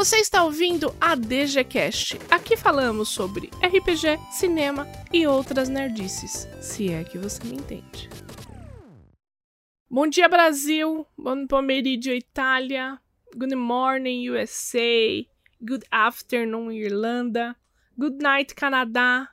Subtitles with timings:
[0.00, 2.18] Você está ouvindo a DGCast.
[2.30, 8.08] Aqui falamos sobre RPG, cinema e outras nerdices, se é que você me entende.
[9.90, 11.06] Bom dia, Brasil.
[11.18, 12.98] Bom pomeriggio, Itália.
[13.36, 15.22] Good morning, USA.
[15.60, 17.54] Good afternoon, Irlanda.
[17.94, 19.28] Good night, Canadá.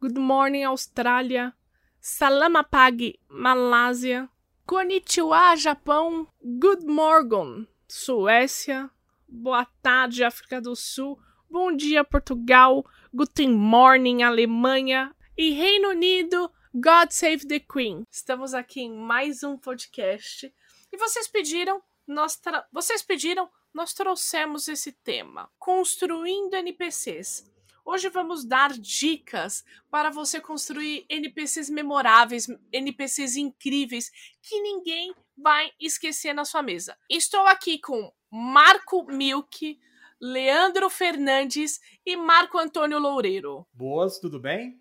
[0.00, 1.52] Good morning, Austrália.
[2.00, 4.30] Salamapag, Malásia.
[4.66, 6.26] Konnichiwa, Japão.
[6.42, 8.90] Good morning, Suécia.
[9.28, 11.18] Boa tarde, África do Sul.
[11.50, 12.86] Bom dia, Portugal.
[13.12, 15.12] Guten morning, Alemanha.
[15.36, 16.48] E Reino Unido.
[16.72, 18.04] God Save the Queen.
[18.08, 20.54] Estamos aqui em mais um podcast.
[20.92, 22.40] E vocês pediram, nós
[22.72, 27.52] vocês pediram, nós trouxemos esse tema: construindo NPCs.
[27.84, 36.32] Hoje vamos dar dicas para você construir NPCs memoráveis, NPCs incríveis que ninguém vai esquecer
[36.32, 36.96] na sua mesa.
[37.10, 39.78] Estou aqui com Marco Milk,
[40.20, 43.66] Leandro Fernandes e Marco Antônio Loureiro.
[43.72, 44.80] Boas, tudo bem?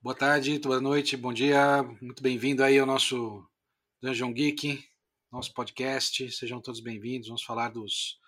[0.00, 1.82] Boa tarde, boa noite, bom dia.
[2.00, 3.46] Muito bem-vindo aí ao nosso
[4.00, 4.82] Dungeon Geek,
[5.30, 6.30] nosso podcast.
[6.32, 7.28] Sejam todos bem-vindos.
[7.28, 8.18] Vamos falar dos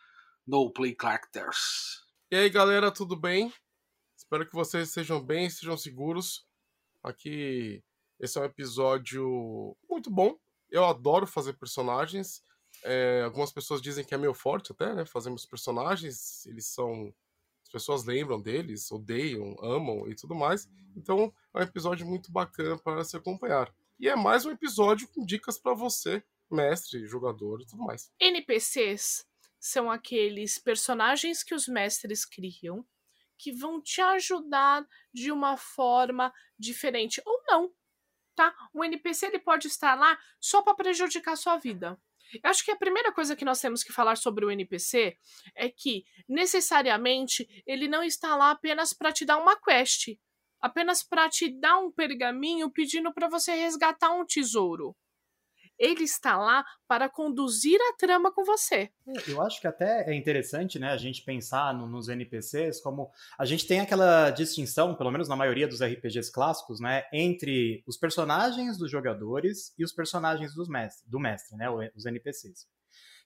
[0.46, 2.02] No Play Characters.
[2.30, 3.52] E aí, galera, tudo bem?
[4.16, 6.46] Espero que vocês estejam bem, estejam seguros.
[7.02, 7.82] Aqui,
[8.18, 10.36] esse é um episódio muito bom.
[10.70, 12.42] Eu adoro fazer personagens.
[12.84, 15.04] É, algumas pessoas dizem que é meio forte até, né?
[15.04, 17.14] Fazemos personagens, eles são
[17.72, 20.68] pessoas lembram deles, odeiam, amam e tudo mais.
[20.94, 23.74] Então é um episódio muito bacana para se acompanhar.
[23.98, 28.12] E é mais um episódio com dicas para você, mestre, jogador e tudo mais.
[28.20, 29.26] NPCs
[29.58, 32.84] são aqueles personagens que os mestres criam
[33.38, 37.72] que vão te ajudar de uma forma diferente ou não,
[38.36, 38.54] tá?
[38.72, 42.00] O NPC ele pode estar lá só para prejudicar a sua vida.
[42.42, 45.16] Eu acho que a primeira coisa que nós temos que falar sobre o NPC
[45.54, 50.16] é que, necessariamente, ele não está lá apenas para te dar uma quest,
[50.60, 54.96] apenas para te dar um pergaminho pedindo para você resgatar um tesouro
[55.82, 58.88] ele está lá para conduzir a trama com você.
[59.08, 63.10] É, eu acho que até é interessante, né, a gente pensar no, nos NPCs como
[63.36, 67.96] a gente tem aquela distinção, pelo menos na maioria dos RPGs clássicos, né, entre os
[67.96, 71.66] personagens dos jogadores e os personagens dos mestre, do mestre, né,
[71.96, 72.68] os NPCs.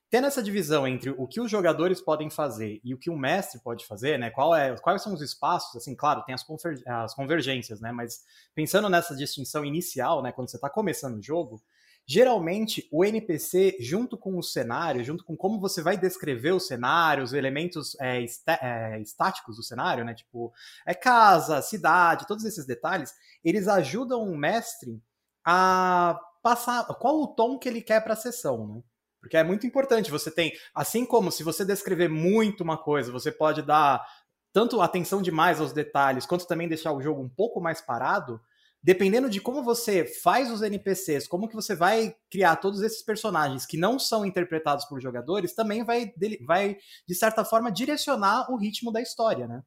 [0.09, 3.61] Tendo essa divisão entre o que os jogadores podem fazer e o que o mestre
[3.61, 4.31] pode fazer, né?
[4.31, 5.75] Qual é, quais são os espaços?
[5.75, 6.47] Assim, claro, tem as,
[6.87, 7.91] as convergências, né?
[7.91, 8.21] Mas
[8.55, 10.31] pensando nessa distinção inicial, né?
[10.31, 11.61] Quando você está começando o jogo,
[12.09, 17.25] Geralmente, o NPC, junto com o cenário, junto com como você vai descrever o cenário,
[17.25, 18.25] os elementos é,
[18.63, 20.15] é, estáticos do cenário, né?
[20.15, 20.53] Tipo,
[20.87, 23.13] é casa, cidade, todos esses detalhes,
[23.45, 25.03] eles ajudam o mestre
[25.45, 28.83] a passar qual o tom que ele quer para a sessão, né?
[29.21, 30.09] Porque é muito importante.
[30.09, 34.07] Você tem, assim como se você descrever muito uma coisa, você pode dar
[34.53, 38.41] tanto atenção demais aos detalhes, quanto também deixar o jogo um pouco mais parado
[38.87, 43.67] dependendo de como você faz os NPCs, como que você vai criar todos esses personagens
[43.67, 46.15] que não são interpretados por jogadores, também vai,
[46.47, 49.65] vai de certa forma, direcionar o ritmo da história, né?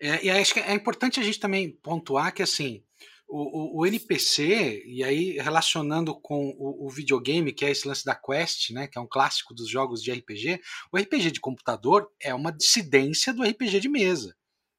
[0.00, 2.82] É, e acho que é importante a gente também pontuar que, assim,
[3.28, 8.06] o, o, o NPC, e aí relacionando com o, o, videogame, que é esse lance
[8.06, 12.10] da Quest, né, que é um clássico dos jogos de RPG, o RPG de computador
[12.22, 14.37] é uma dissidência do RPG de mesa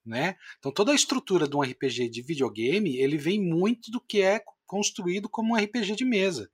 [0.09, 0.35] né?
[0.57, 4.43] Então toda a estrutura de um RPG de videogame, ele vem muito do que é
[4.65, 6.49] construído como um RPG de mesa,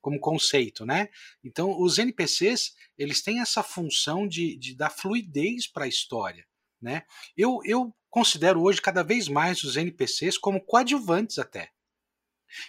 [0.00, 1.08] como conceito, né?
[1.42, 6.46] Então os NPCs, eles têm essa função de, de dar fluidez para a história,
[6.80, 7.02] né?
[7.34, 11.70] Eu, eu considero hoje cada vez mais os NPCs como coadjuvantes até,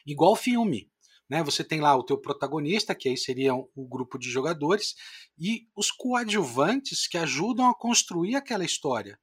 [0.05, 0.89] igual filme.
[1.29, 4.95] Né, você tem lá o teu protagonista, que aí seriam o grupo de jogadores,
[5.38, 9.19] e os coadjuvantes que ajudam a construir aquela história.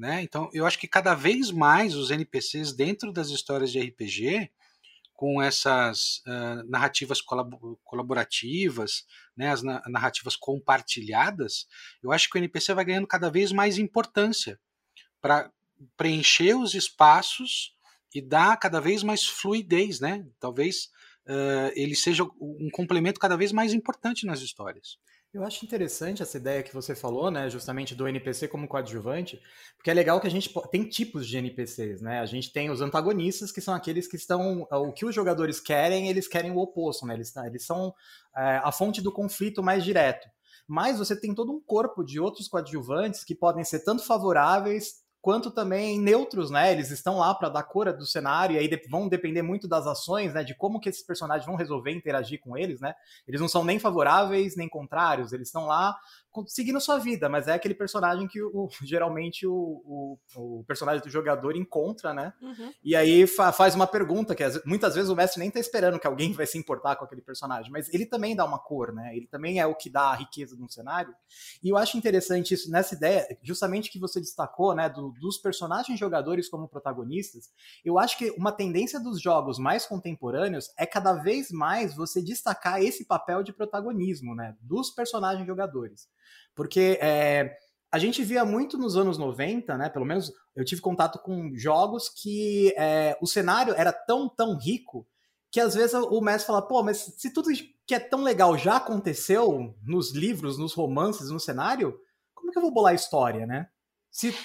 [0.00, 0.22] Né?
[0.22, 4.50] Então, eu acho que cada vez mais os NPCs dentro das histórias de RPG,
[5.12, 9.04] com essas uh, narrativas colab colaborativas,
[9.36, 11.66] né, as na narrativas compartilhadas,
[12.02, 14.58] eu acho que o NPC vai ganhando cada vez mais importância
[15.20, 15.52] para
[15.98, 17.74] preencher os espaços
[18.14, 20.26] e dar cada vez mais fluidez, né?
[20.40, 20.88] Talvez
[21.26, 24.96] uh, ele seja um complemento cada vez mais importante nas histórias.
[25.32, 29.40] Eu acho interessante essa ideia que você falou, né, justamente do NPC como coadjuvante,
[29.76, 32.18] porque é legal que a gente tem tipos de NPCs, né?
[32.18, 34.66] A gente tem os antagonistas, que são aqueles que estão.
[34.72, 37.14] O que os jogadores querem, eles querem o oposto, né?
[37.14, 37.94] Eles, eles são
[38.36, 40.28] é, a fonte do conflito mais direto.
[40.66, 45.50] Mas você tem todo um corpo de outros coadjuvantes que podem ser tanto favoráveis quanto
[45.50, 46.72] também neutros, né?
[46.72, 50.32] Eles estão lá para dar cor do cenário e aí vão depender muito das ações,
[50.32, 50.42] né?
[50.42, 52.94] De como que esses personagens vão resolver interagir com eles, né?
[53.26, 55.96] Eles não são nem favoráveis nem contrários, eles estão lá
[56.46, 61.10] seguindo sua vida, mas é aquele personagem que o, geralmente o, o, o, personagem do
[61.10, 62.32] jogador encontra, né?
[62.40, 62.72] Uhum.
[62.82, 66.06] E aí fa faz uma pergunta que muitas vezes o mestre nem tá esperando que
[66.06, 69.16] alguém vai se importar com aquele personagem, mas ele também dá uma cor, né?
[69.16, 71.14] Ele também é o que dá a riqueza de um cenário.
[71.62, 75.98] E eu acho interessante isso nessa ideia, justamente que você destacou, né, do, dos personagens
[75.98, 77.50] jogadores como protagonistas.
[77.84, 82.82] Eu acho que uma tendência dos jogos mais contemporâneos é cada vez mais você destacar
[82.82, 86.08] esse papel de protagonismo, né, dos personagens jogadores.
[86.60, 87.56] Porque é,
[87.90, 89.88] a gente via muito nos anos 90, né?
[89.88, 95.08] Pelo menos eu tive contato com jogos que é, o cenário era tão, tão rico
[95.50, 97.48] que às vezes o mestre fala, pô, mas se tudo
[97.86, 101.98] que é tão legal já aconteceu nos livros, nos romances, no cenário,
[102.34, 103.66] como que eu vou bolar a história, né?
[104.10, 104.36] Se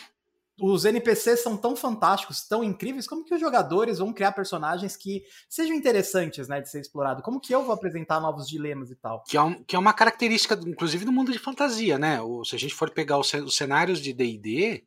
[0.59, 5.23] os NPCs são tão fantásticos, tão incríveis, como que os jogadores vão criar personagens que
[5.49, 7.21] sejam interessantes, né, de ser explorado?
[7.21, 9.23] Como que eu vou apresentar novos dilemas e tal?
[9.27, 12.21] Que é, um, que é uma característica, inclusive, do mundo de fantasia, né?
[12.21, 14.83] Ou, se a gente for pegar os, os cenários de D&D,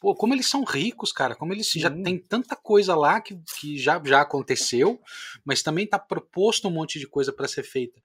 [0.00, 1.80] pô, como eles são ricos, cara, como eles Sim.
[1.80, 5.00] já tem tanta coisa lá que, que já, já aconteceu,
[5.44, 8.00] mas também está proposto um monte de coisa para ser feita.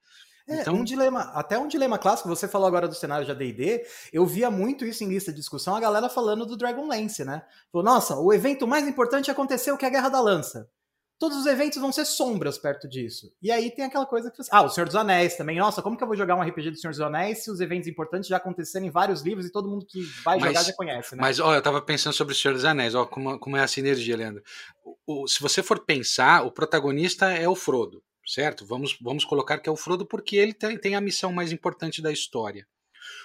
[0.48, 0.76] É, então...
[0.76, 4.52] um dilema, até um dilema clássico, você falou agora do cenário de AD&D, eu via
[4.52, 7.44] muito isso em lista de discussão, a galera falando do Dragonlance, né?
[7.72, 10.70] Falou, nossa, o evento mais importante aconteceu que é a Guerra da Lança.
[11.18, 13.32] Todos os eventos vão ser sombras perto disso.
[13.42, 14.50] E aí tem aquela coisa que você...
[14.52, 15.58] Ah, o Senhor dos Anéis também.
[15.58, 17.88] Nossa, como que eu vou jogar um RPG do Senhor dos Anéis se os eventos
[17.88, 21.16] importantes já aconteceram em vários livros e todo mundo que vai mas, jogar já conhece,
[21.16, 21.22] né?
[21.22, 23.68] Mas, ó, eu tava pensando sobre o Senhor dos Anéis, ó, como, como é a
[23.68, 24.44] sinergia, Leandro.
[24.84, 28.66] O, o, se você for pensar, o protagonista é o Frodo certo?
[28.66, 32.02] Vamos, vamos colocar que é o Frodo porque ele tem, tem a missão mais importante
[32.02, 32.68] da história.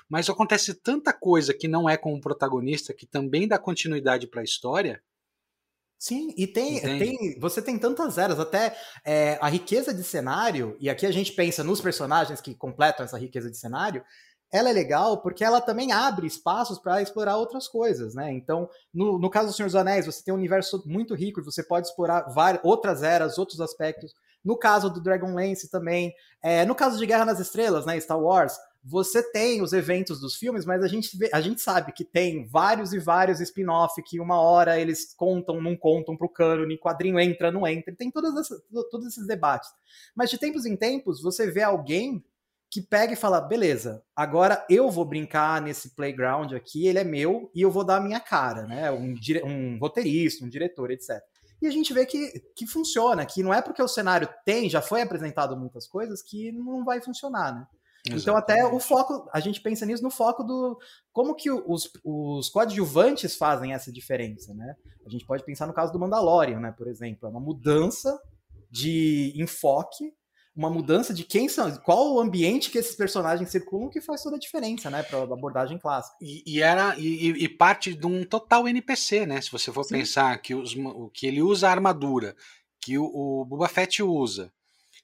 [0.09, 4.41] Mas acontece tanta coisa que não é com o protagonista, que também dá continuidade para
[4.41, 5.03] a história.
[5.99, 7.39] Sim, e tem, tem.
[7.41, 11.65] Você tem tantas eras, até é, a riqueza de cenário, e aqui a gente pensa
[11.65, 14.05] nos personagens que completam essa riqueza de cenário,
[14.51, 18.33] ela é legal porque ela também abre espaços para explorar outras coisas, né?
[18.33, 21.45] Então, no, no caso do Senhor dos Anéis, você tem um universo muito rico e
[21.45, 24.15] você pode explorar várias, outras eras, outros aspectos.
[24.45, 26.13] No caso do Dragonlance também.
[26.43, 30.37] É, no caso de Guerra nas Estrelas, né, Star Wars, você tem os eventos dos
[30.37, 34.21] filmes, mas a gente, vê, a gente sabe que tem vários e vários spin-off que
[34.21, 38.61] uma hora eles contam, não contam pro cânone, quadrinho entra, não entra, tem todas essas,
[38.91, 39.69] todos esses debates.
[40.15, 42.25] Mas de tempos em tempos, você vê alguém
[42.71, 47.51] que pega e fala: beleza, agora eu vou brincar nesse playground aqui, ele é meu
[47.55, 48.91] e eu vou dar a minha cara, né?
[48.91, 49.15] Um,
[49.45, 51.21] um roteirista, um diretor, etc.
[51.61, 54.81] E a gente vê que, que funciona, que não é porque o cenário tem, já
[54.81, 57.67] foi apresentado muitas coisas, que não vai funcionar, né?
[58.07, 58.23] Exatamente.
[58.23, 60.79] Então, até o foco, a gente pensa nisso no foco do
[61.13, 64.77] como que os, os coadjuvantes fazem essa diferença, né?
[65.05, 66.73] A gente pode pensar no caso do Mandalorian, né?
[66.73, 68.19] Por exemplo, é uma mudança
[68.71, 70.15] de enfoque
[70.59, 74.35] uma mudança de quem são, qual o ambiente que esses personagens circulam que faz toda
[74.35, 76.17] a diferença, né, para abordagem clássica.
[76.21, 79.41] E, e era e, e, parte de um total NPC, né?
[79.41, 79.99] Se você for Sim.
[79.99, 80.75] pensar que os,
[81.15, 82.35] que ele usa a armadura,
[82.81, 84.53] que o, o Boba Fett usa,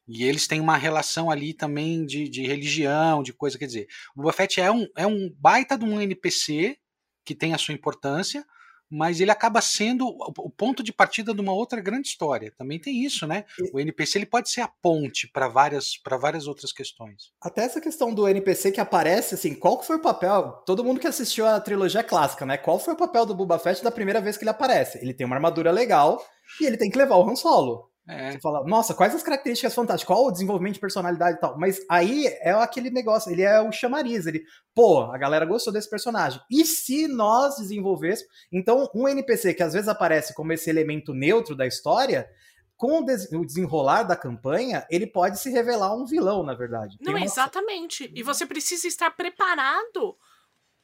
[0.08, 3.86] e eles têm uma relação ali também de, de religião, de coisa, quer dizer,
[4.16, 6.76] o Boba Fett é um, é um baita de um NPC
[7.24, 8.44] que tem a sua importância,
[8.90, 12.52] mas ele acaba sendo o ponto de partida de uma outra grande história.
[12.56, 13.44] Também tem isso, né?
[13.72, 17.32] O NPC ele pode ser a ponte para várias, para várias outras questões.
[17.40, 20.62] Até essa questão do NPC que aparece, assim, qual foi o papel?
[20.66, 22.56] Todo mundo que assistiu a trilogia clássica, né?
[22.56, 24.98] Qual foi o papel do Boba Fett da primeira vez que ele aparece?
[24.98, 26.24] Ele tem uma armadura legal
[26.60, 27.90] e ele tem que levar o Han Solo.
[28.06, 28.32] É.
[28.32, 31.58] Você fala, nossa, quais as características fantásticas, qual o desenvolvimento de personalidade e tal.
[31.58, 34.44] Mas aí é aquele negócio, ele é o chamariz, ele,
[34.74, 36.40] pô, a galera gostou desse personagem.
[36.50, 38.30] E se nós desenvolvêssemos.
[38.52, 42.28] Então, um NPC que às vezes aparece como esse elemento neutro da história,
[42.76, 46.98] com o desenrolar da campanha, ele pode se revelar um vilão, na verdade.
[47.00, 47.24] Não, uma...
[47.24, 48.12] exatamente.
[48.14, 50.16] E você precisa estar preparado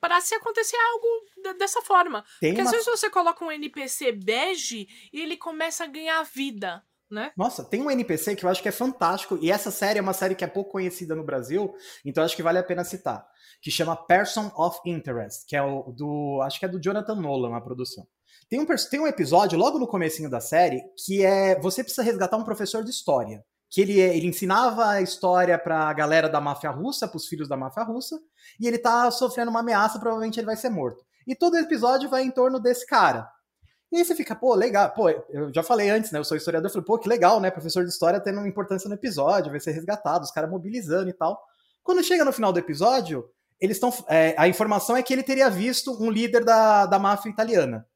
[0.00, 2.25] para se acontecer algo dessa forma.
[2.41, 2.71] Tem Porque uma...
[2.71, 7.33] às vezes você coloca um NPC bege e ele começa a ganhar vida né?
[7.37, 10.12] Nossa, tem um NPC que eu acho que é fantástico, e essa série é uma
[10.12, 11.75] série que é pouco conhecida no Brasil,
[12.05, 13.26] então acho que vale a pena citar,
[13.61, 17.57] que chama Person of Interest, que é o do, acho que é do Jonathan Nolan,
[17.57, 18.07] a produção.
[18.49, 22.37] Tem um, tem um episódio logo no comecinho da série que é você precisa resgatar
[22.37, 26.71] um professor de história, que ele, ele ensinava a história para a galera da máfia
[26.71, 28.19] russa, para os filhos da máfia russa,
[28.59, 31.05] e ele tá sofrendo uma ameaça, provavelmente ele vai ser morto.
[31.26, 33.29] E todo episódio vai em torno desse cara.
[33.92, 34.90] E aí você fica, pô, legal.
[34.90, 36.18] Pô, eu já falei antes, né?
[36.18, 37.50] Eu sou historiador, eu falei, pô, que legal, né?
[37.50, 41.40] Professor de história tendo importância no episódio, vai ser resgatado, os caras mobilizando e tal.
[41.82, 43.28] Quando chega no final do episódio,
[43.61, 43.92] eles estão.
[44.09, 47.87] É, a informação é que ele teria visto um líder da, da máfia italiana.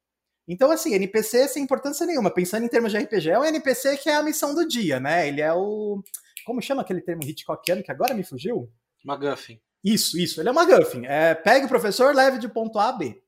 [0.47, 2.31] Então, assim, NPC sem importância nenhuma.
[2.31, 5.29] Pensando em termos de RPG, é um NPC que é a missão do dia, né?
[5.29, 6.03] Ele é o.
[6.45, 8.71] Como chama aquele termo Hitchcockiano que agora me fugiu?
[9.05, 9.61] MacGuffin.
[9.85, 10.41] Isso, isso.
[10.41, 11.05] Ele é uma Guffin.
[11.05, 13.23] É, pegue o professor, leve de ponto A a B.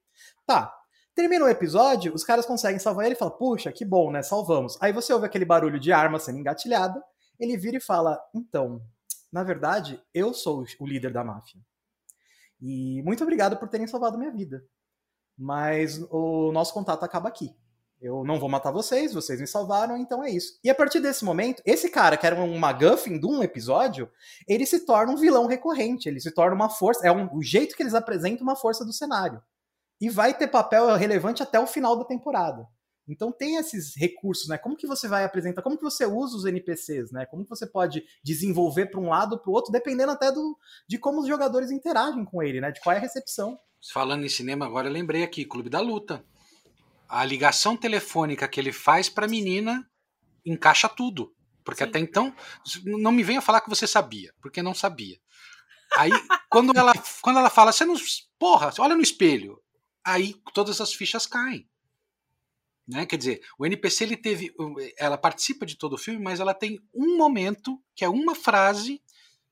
[0.46, 0.74] Tá.
[1.16, 4.22] Termina o episódio, os caras conseguem salvar ele e falam, puxa, que bom, né?
[4.22, 4.76] Salvamos.
[4.82, 7.02] Aí você ouve aquele barulho de arma sendo engatilhada,
[7.40, 8.82] ele vira e fala, então,
[9.32, 11.58] na verdade, eu sou o líder da máfia.
[12.60, 14.62] E muito obrigado por terem salvado minha vida.
[15.38, 17.56] Mas o nosso contato acaba aqui.
[17.98, 20.58] Eu não vou matar vocês, vocês me salvaram, então é isso.
[20.62, 24.10] E a partir desse momento, esse cara, que era um MacGuffin de um episódio,
[24.46, 27.74] ele se torna um vilão recorrente, ele se torna uma força, é um, o jeito
[27.74, 29.42] que eles apresentam uma força do cenário.
[30.00, 32.66] E vai ter papel relevante até o final da temporada.
[33.08, 34.58] Então tem esses recursos, né?
[34.58, 37.24] Como que você vai apresentar, como que você usa os NPCs, né?
[37.26, 40.58] Como que você pode desenvolver para um lado ou para o outro, dependendo até do,
[40.88, 42.72] de como os jogadores interagem com ele, né?
[42.72, 43.58] De qual é a recepção.
[43.92, 46.24] Falando em cinema, agora eu lembrei aqui, Clube da Luta.
[47.08, 49.88] A ligação telefônica que ele faz para a menina
[50.44, 51.32] encaixa tudo.
[51.64, 51.90] Porque Sim.
[51.90, 52.34] até então,
[52.84, 55.18] não me venha falar que você sabia, porque não sabia.
[55.96, 56.10] Aí,
[56.50, 57.94] quando ela, quando ela fala, você não.
[58.38, 59.60] Porra, olha no espelho.
[60.06, 61.68] Aí todas as fichas caem.
[62.86, 63.04] Né?
[63.04, 64.54] Quer dizer, o NPC ele teve,
[64.96, 69.02] ela participa de todo o filme, mas ela tem um momento que é uma frase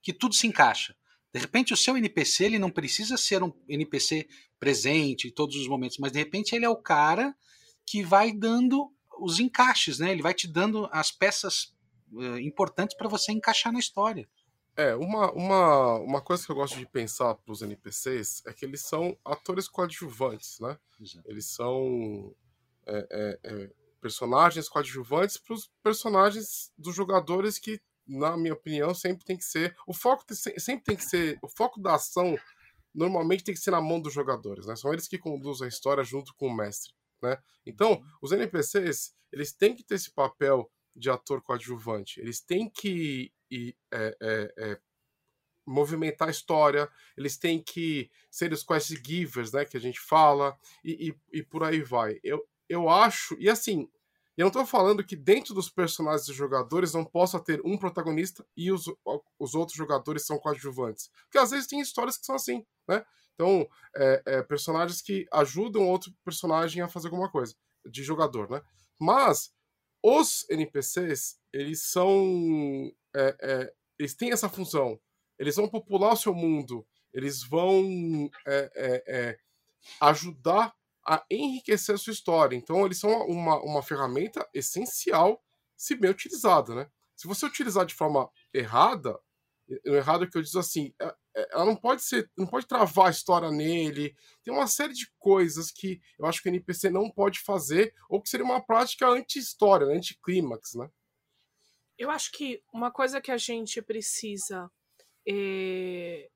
[0.01, 0.95] que tudo se encaixa.
[1.33, 4.29] De repente o seu NPC ele não precisa ser um NPC
[4.61, 7.37] presente em todos os momentos, mas de repente ele é o cara
[7.85, 10.13] que vai dando os encaixes, né?
[10.13, 11.75] Ele vai te dando as peças
[12.13, 14.29] uh, importantes para você encaixar na história.
[14.77, 18.65] É, uma, uma, uma coisa que eu gosto de pensar para os NPCs é que
[18.65, 20.77] eles são atores coadjuvantes, né?
[21.01, 21.31] Exato.
[21.31, 22.35] Eles são
[22.87, 29.25] é, é, é, personagens coadjuvantes para os personagens dos jogadores que, na minha opinião, sempre
[29.25, 29.77] tem que ser.
[29.87, 31.39] O foco sempre tem que ser.
[31.41, 32.37] O foco da ação
[32.93, 34.75] normalmente tem que ser na mão dos jogadores, né?
[34.75, 37.39] São eles que conduzem a história junto com o mestre, né?
[37.65, 42.21] Então, os NPCs, eles têm que ter esse papel de ator coadjuvante.
[42.21, 44.81] Eles têm que e, é, é, é,
[45.67, 50.59] movimentar a história, eles têm que ser os quest givers, né, que a gente fala,
[50.85, 52.19] e, e, e por aí vai.
[52.23, 53.37] Eu, eu acho.
[53.39, 53.89] E assim,
[54.37, 58.45] eu não tô falando que dentro dos personagens dos jogadores não possa ter um protagonista
[58.57, 58.87] e os,
[59.39, 61.09] os outros jogadores são coadjuvantes.
[61.25, 63.05] Porque às vezes tem histórias que são assim, né?
[63.35, 67.55] Então, é, é, personagens que ajudam outro personagem a fazer alguma coisa,
[67.87, 68.63] de jogador, né?
[68.99, 69.53] Mas
[70.03, 72.93] os NPCs, eles são.
[73.15, 75.01] É, é, eles têm essa função.
[75.39, 79.39] Eles vão popular o seu mundo, eles vão é, é,
[80.01, 80.75] ajudar
[81.07, 82.57] a enriquecer a sua história.
[82.57, 85.43] Então, eles são uma, uma ferramenta essencial
[85.77, 86.91] se bem utilizada, né?
[87.17, 89.19] Se você utilizar de forma errada,
[89.85, 93.09] errado é que eu digo assim, é, é, ela não pode ser, não pode travar
[93.09, 94.15] a história nele.
[94.43, 98.21] Tem uma série de coisas que eu acho que o NPC não pode fazer, ou
[98.21, 100.89] que seria uma prática anti-história, anti-clímax, né?
[101.99, 104.71] Eu acho que uma coisa que a gente precisa
[105.27, 106.29] é,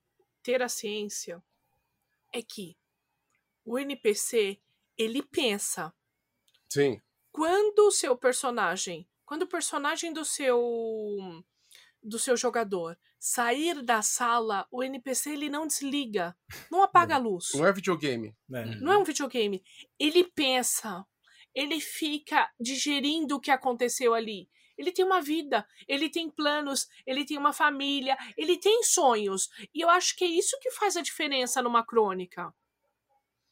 [0.42, 1.42] ter a ciência
[2.32, 2.76] é que
[3.64, 4.58] o NPC,
[4.96, 5.92] ele pensa.
[6.68, 7.00] Sim.
[7.30, 11.44] Quando o seu personagem, quando o personagem do seu
[12.02, 16.36] do seu jogador sair da sala, o NPC ele não desliga,
[16.70, 17.48] não apaga a luz.
[17.54, 18.34] Não é videogame.
[18.52, 18.64] É.
[18.76, 19.62] Não é um videogame.
[19.98, 21.04] Ele pensa,
[21.54, 24.48] ele fica digerindo o que aconteceu ali.
[24.78, 29.50] Ele tem uma vida, ele tem planos, ele tem uma família, ele tem sonhos.
[29.74, 32.54] E eu acho que é isso que faz a diferença numa crônica.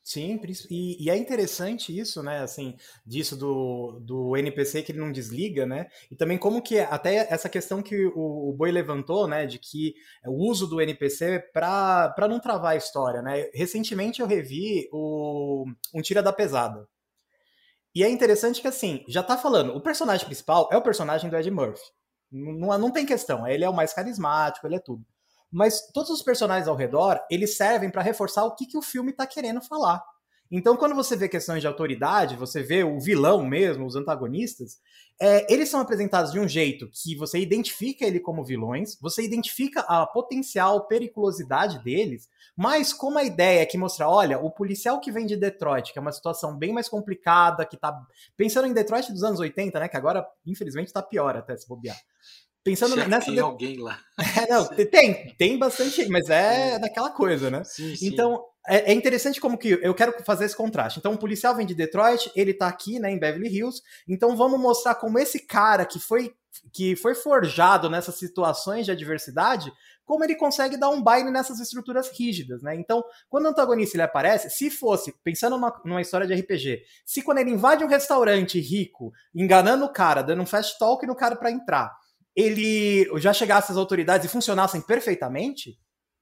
[0.06, 0.40] Sim,
[0.70, 5.66] e, e, é interessante isso, né, assim, disso do, do NPC que ele não desliga,
[5.66, 9.58] né, e também como que, até essa questão que o, o Boi levantou, né, de
[9.58, 15.64] que o uso do NPC para não travar a história, né, recentemente eu revi o
[15.92, 16.86] Um Tira da Pesada,
[17.96, 21.36] e é interessante que, assim, já tá falando, o personagem principal é o personagem do
[21.36, 21.82] Ed Murphy,
[22.30, 25.04] não, não tem questão, ele é o mais carismático, ele é tudo
[25.50, 29.10] mas todos os personagens ao redor, eles servem para reforçar o que, que o filme
[29.10, 30.04] está querendo falar.
[30.50, 34.78] Então, quando você vê questões de autoridade, você vê o vilão mesmo, os antagonistas,
[35.18, 39.80] é, eles são apresentados de um jeito que você identifica ele como vilões, você identifica
[39.80, 45.10] a potencial periculosidade deles, mas como a ideia é que mostrar, olha, o policial que
[45.10, 47.98] vem de Detroit, que é uma situação bem mais complicada, que tá
[48.36, 51.96] pensando em Detroit dos anos 80, né, que agora, infelizmente, tá pior até se bobear.
[52.66, 53.30] Pensando nessa.
[53.30, 53.98] Tem alguém lá.
[54.36, 57.62] É, não, tem, tem bastante, mas é, daquela coisa, né?
[57.64, 58.06] Sim, sim.
[58.06, 60.98] Então, é, é, interessante como que eu quero fazer esse contraste.
[60.98, 63.82] Então, o policial vem de Detroit, ele tá aqui, né, em Beverly Hills.
[64.08, 66.34] Então, vamos mostrar como esse cara que foi
[66.72, 69.70] que foi forjado nessas situações de adversidade,
[70.06, 72.74] como ele consegue dar um baile nessas estruturas rígidas, né?
[72.74, 77.22] Então, quando o antagonista ele aparece, se fosse, pensando numa, numa, história de RPG, se
[77.22, 81.36] quando ele invade um restaurante rico, enganando o cara, dando um fast talk no cara
[81.36, 81.94] para entrar,
[82.36, 85.78] ele já chegasse às autoridades e funcionassem perfeitamente,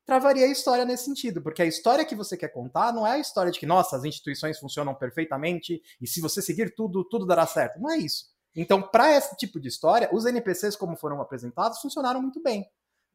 [0.07, 3.19] travaria a história nesse sentido, porque a história que você quer contar não é a
[3.19, 7.47] história de que, nossa, as instituições funcionam perfeitamente e se você seguir tudo, tudo dará
[7.47, 7.81] certo.
[7.81, 8.27] Não é isso.
[8.55, 12.65] Então, para esse tipo de história, os NPCs, como foram apresentados, funcionaram muito bem.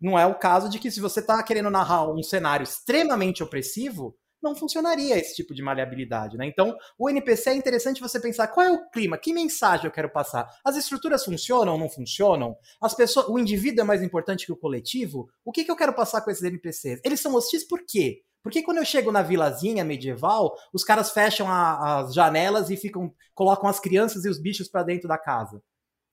[0.01, 4.17] Não é o caso de que, se você está querendo narrar um cenário extremamente opressivo,
[4.41, 6.45] não funcionaria esse tipo de maleabilidade, né?
[6.45, 10.09] Então, o NPC é interessante você pensar qual é o clima, que mensagem eu quero
[10.09, 10.49] passar.
[10.63, 12.55] As estruturas funcionam ou não funcionam?
[12.81, 15.29] As pessoas, o indivíduo é mais importante que o coletivo?
[15.43, 17.01] O que, que eu quero passar com esses NPCs?
[17.03, 18.21] Eles são hostis por quê?
[18.41, 23.13] Porque quando eu chego na vilazinha medieval, os caras fecham a, as janelas e ficam
[23.33, 25.61] colocam as crianças e os bichos para dentro da casa.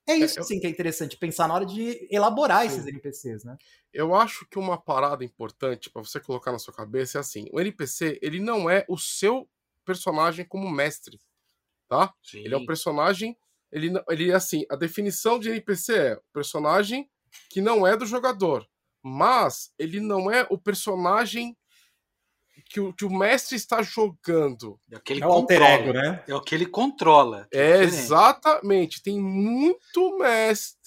[0.07, 2.67] É isso, é, sim, que é interessante pensar na hora de elaborar sim.
[2.67, 3.57] esses NPCs, né?
[3.91, 7.59] Eu acho que uma parada importante para você colocar na sua cabeça é assim: o
[7.59, 9.49] NPC ele não é o seu
[9.83, 11.19] personagem como mestre,
[11.89, 12.13] tá?
[12.23, 12.39] Sim.
[12.39, 13.37] Ele é um personagem,
[13.69, 17.09] ele ele é assim, a definição de NPC é o personagem
[17.49, 18.65] que não é do jogador,
[19.03, 21.56] mas ele não é o personagem
[22.69, 24.79] que o, que o mestre está jogando.
[24.91, 26.23] É o que ele é alter ego, né?
[26.27, 27.47] É o que ele controla.
[27.51, 29.01] É, é exatamente.
[29.01, 30.77] Tem muito mestre,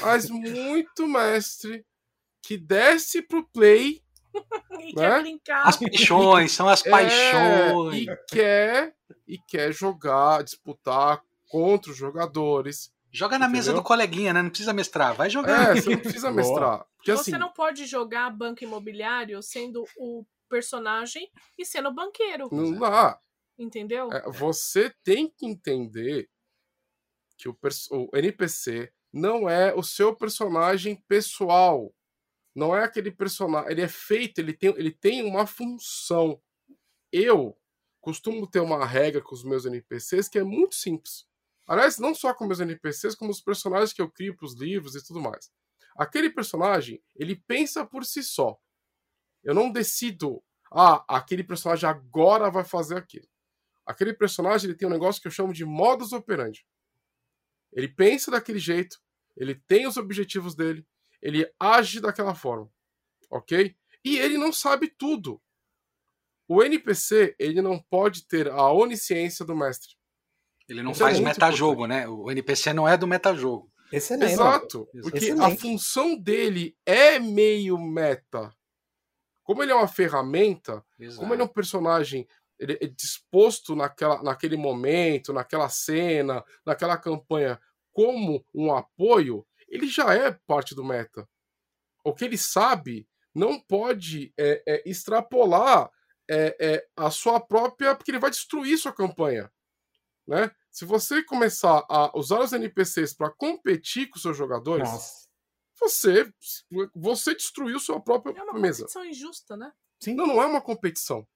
[0.00, 1.84] mas muito mestre
[2.42, 4.02] que desce pro play.
[4.80, 5.10] e né?
[5.10, 5.68] quer brincar.
[5.68, 8.02] As paixões, são as é, paixões.
[8.02, 8.94] E quer,
[9.26, 12.90] e quer jogar, disputar contra os jogadores.
[13.10, 13.58] Joga na Entendeu?
[13.58, 14.40] mesa do coleguinha, né?
[14.40, 15.76] Não precisa mestrar, vai jogar.
[15.76, 16.86] É, você não precisa mestrar.
[16.96, 22.50] Porque, você assim, não pode jogar banco imobiliário sendo o personagem e sendo banqueiro.
[22.52, 23.18] Não dá.
[23.58, 24.12] Entendeu?
[24.12, 26.28] É, você tem que entender
[27.38, 27.58] que o,
[27.90, 31.94] o NPC não é o seu personagem pessoal.
[32.54, 33.70] Não é aquele personagem.
[33.70, 36.38] Ele é feito, ele tem, ele tem uma função.
[37.10, 37.58] Eu
[37.98, 41.26] costumo ter uma regra com os meus NPCs que é muito simples.
[41.66, 44.94] Aliás, não só com meus NPCs, como os personagens que eu crio para os livros
[44.94, 45.50] e tudo mais.
[45.96, 48.58] Aquele personagem, ele pensa por si só.
[49.42, 53.26] Eu não decido, ah, aquele personagem agora vai fazer aquilo.
[53.84, 56.64] Aquele personagem ele tem um negócio que eu chamo de modus operandi.
[57.72, 58.98] Ele pensa daquele jeito,
[59.36, 60.86] ele tem os objetivos dele,
[61.20, 62.70] ele age daquela forma,
[63.30, 63.74] ok?
[64.04, 65.40] E ele não sabe tudo.
[66.48, 69.94] O NPC ele não pode ter a onisciência do mestre.
[70.68, 72.08] Ele não Isso é faz é metajogo, né?
[72.08, 73.72] O NPC não é do metajogo.
[73.92, 74.32] Excelente.
[74.32, 74.88] Exato.
[75.02, 75.52] Porque Excelente.
[75.52, 78.52] a função dele é meio meta.
[79.42, 81.20] Como ele é uma ferramenta, Exato.
[81.20, 82.26] como ele é um personagem
[82.62, 87.60] ele é disposto naquela, naquele momento, naquela cena, naquela campanha,
[87.92, 91.28] como um apoio, ele já é parte do meta.
[92.04, 95.90] O que ele sabe não pode é, é, extrapolar
[96.30, 97.94] é, é a sua própria.
[97.94, 99.50] porque ele vai destruir sua campanha.
[100.26, 100.50] Né?
[100.70, 105.31] Se você começar a usar os NPCs para competir com seus jogadores, Nossa
[105.78, 106.32] você
[106.94, 108.80] você destruiu sua própria é uma mesa.
[108.82, 109.72] competição injusta, né?
[110.00, 110.14] Sim.
[110.14, 111.26] Não, não é uma competição.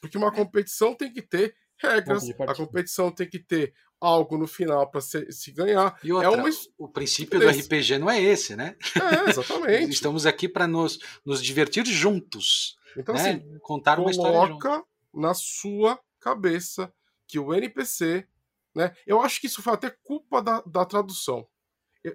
[0.00, 0.34] Porque uma é.
[0.34, 5.30] competição tem que ter regras, a competição tem que ter algo no final para se,
[5.32, 5.98] se, ganhar.
[6.02, 6.50] E outra, é uma...
[6.78, 8.76] o princípio do RPG não é esse, né?
[8.96, 9.92] É, exatamente.
[9.92, 12.76] Estamos aqui para nos, nos divertir juntos.
[12.96, 13.20] Então, né?
[13.20, 16.92] assim, contar uma história coloca na sua cabeça
[17.26, 18.26] que o NPC,
[18.74, 18.94] né?
[19.06, 21.46] Eu acho que isso foi até culpa da, da tradução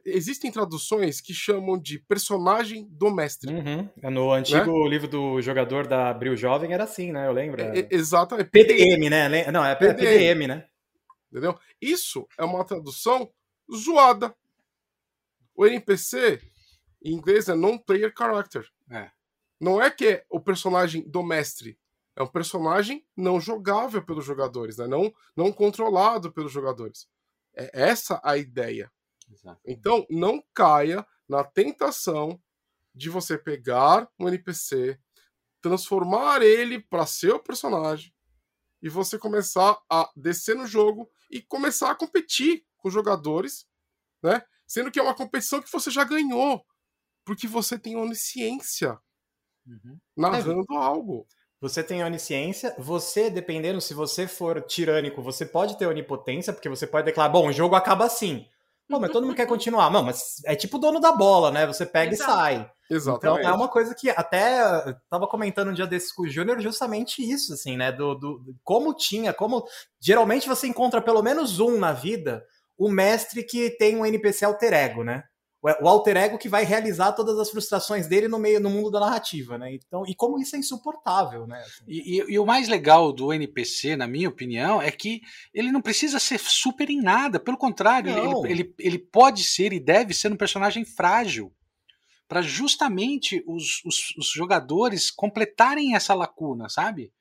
[0.05, 3.53] existem traduções que chamam de personagem do mestre.
[3.53, 3.89] Uhum.
[4.01, 4.89] É no antigo né?
[4.89, 7.27] livro do jogador da Abril Jovem era assim, né?
[7.27, 7.61] Eu lembro.
[7.61, 8.49] É, exatamente.
[8.49, 9.51] PDM, né?
[9.51, 10.67] Não, é PDM, PDM, né?
[11.31, 11.57] Entendeu?
[11.81, 13.31] Isso é uma tradução
[13.73, 14.35] zoada.
[15.55, 16.41] O NPC,
[17.03, 18.67] em inglês, é non-player character.
[18.91, 19.09] É.
[19.59, 21.77] Não é que é o personagem do mestre.
[22.15, 24.87] É um personagem não jogável pelos jogadores, né?
[24.87, 27.07] não, não controlado pelos jogadores.
[27.55, 28.91] É essa a ideia.
[29.31, 29.61] Exato.
[29.65, 32.41] Então, não caia na tentação
[32.93, 34.99] de você pegar um NPC,
[35.61, 38.13] transformar ele para seu personagem
[38.81, 43.67] e você começar a descer no jogo e começar a competir com jogadores,
[44.23, 44.41] né?
[44.65, 46.65] Sendo que é uma competição que você já ganhou,
[47.25, 48.99] porque você tem onisciência
[49.65, 49.99] uhum.
[50.15, 50.77] narrando é.
[50.77, 51.27] algo.
[51.59, 56.85] Você tem onisciência, você, dependendo se você for tirânico, você pode ter onipotência, porque você
[56.85, 58.47] pode declarar, bom, o jogo acaba assim.
[58.89, 59.91] Pô, mas todo mundo quer continuar.
[59.91, 61.67] Não, mas é tipo o dono da bola, né?
[61.67, 62.31] Você pega Exato.
[62.31, 62.71] e sai.
[62.89, 63.39] Exatamente.
[63.39, 67.21] Então é uma coisa que até tava comentando um dia desses com o Júnior justamente
[67.21, 67.91] isso, assim, né?
[67.91, 69.65] Do, do, como tinha, como
[69.99, 72.45] geralmente você encontra pelo menos um na vida,
[72.77, 75.23] o mestre que tem um NPC alter ego, né?
[75.61, 78.99] O alter ego que vai realizar todas as frustrações dele no meio no mundo da
[78.99, 79.73] narrativa, né?
[79.73, 81.59] Então, e como isso é insuportável, né?
[81.61, 81.83] Assim.
[81.87, 85.21] E, e, e, o mais legal do NPC, na minha opinião, é que
[85.53, 89.79] ele não precisa ser super em nada, pelo contrário, ele, ele, ele, pode ser e
[89.79, 91.51] deve ser um personagem frágil.
[92.27, 97.11] para justamente os, os, os, jogadores completarem essa lacuna, sabe?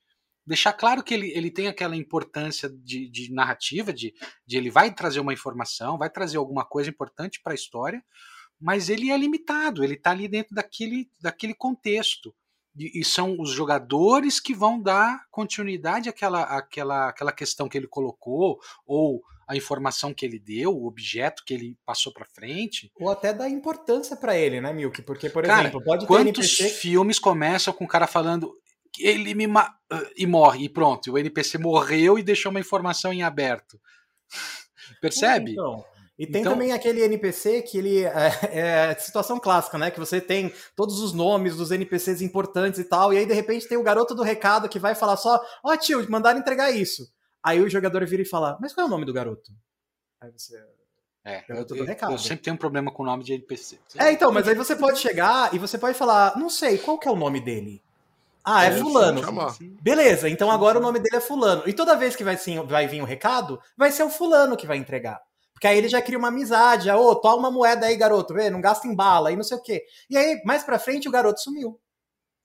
[0.47, 4.13] Deixar claro que ele, ele tem aquela importância de, de narrativa, de,
[4.45, 8.01] de ele vai trazer uma informação, vai trazer alguma coisa importante para a história,
[8.57, 12.33] mas ele é limitado, ele está ali dentro daquele, daquele contexto.
[12.79, 17.87] E, e, são os jogadores que vão dar continuidade àquela, àquela, àquela questão que ele
[17.87, 22.91] colocou, ou a informação que ele deu, o objeto que ele passou para frente.
[22.99, 25.01] Ou até dar importância para ele, né, Milk?
[25.01, 26.69] Porque, por cara, exemplo, pode ter quantos NPC...
[26.69, 28.53] filmes começam com o cara falando
[28.99, 29.75] ele me ma...
[30.15, 33.79] e morre, e pronto, o NPC morreu e deixou uma informação em aberto.
[35.01, 35.51] Percebe?
[35.51, 35.85] Então,
[36.17, 39.91] e tem então, também aquele NPC que ele é, é, situação clássica, né?
[39.91, 43.67] Que você tem todos os nomes dos NPCs importantes e tal, e aí de repente
[43.67, 47.07] tem o garoto do recado que vai falar só: Ó, oh, tio, mandaram entregar isso.
[47.43, 49.51] Aí o jogador vira e fala: Mas qual é o nome do garoto?
[50.19, 50.57] Aí você.
[51.23, 53.77] É, eu, eu, eu, sempre tenho um problema com o nome de NPC.
[53.97, 57.07] É, então, mas aí você pode chegar e você pode falar: Não sei, qual que
[57.07, 57.83] é o nome dele?
[58.49, 59.21] Ah, é, é Fulano.
[59.81, 61.63] Beleza, então agora o nome dele é Fulano.
[61.67, 64.65] E toda vez que vai, sim, vai vir o recado, vai ser o Fulano que
[64.65, 65.19] vai entregar.
[65.51, 68.49] Porque aí ele já cria uma amizade, ô, oh, toma uma moeda aí, garoto, vê,
[68.49, 69.83] não gasta em bala, e não sei o quê.
[70.09, 71.77] E aí, mais pra frente, o garoto sumiu.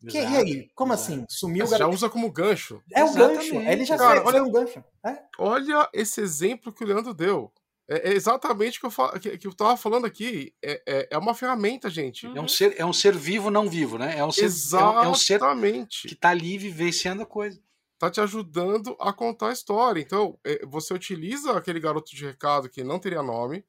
[0.08, 1.12] Que, e aí, como exato.
[1.12, 1.24] assim?
[1.28, 1.90] Sumiu o garoto?
[1.90, 2.82] Já usa como gancho.
[2.92, 4.82] É o gancho, ele já Cara, olha, um gancho.
[5.06, 5.18] É?
[5.38, 7.52] Olha esse exemplo que o Leandro deu.
[7.92, 9.12] É, é exatamente o que eu, fal...
[9.18, 10.54] que, que eu tava falando aqui.
[10.62, 12.26] É, é, é, uma ferramenta, gente.
[12.26, 14.18] É um ser, é um ser vivo, não vivo, né?
[14.18, 15.04] É um ser, Exatamente.
[15.04, 17.60] É um, ser que tá ali vivenciando a coisa
[18.02, 20.00] tá te ajudando a contar a história.
[20.00, 23.64] Então, é, você utiliza aquele garoto de recado que não teria nome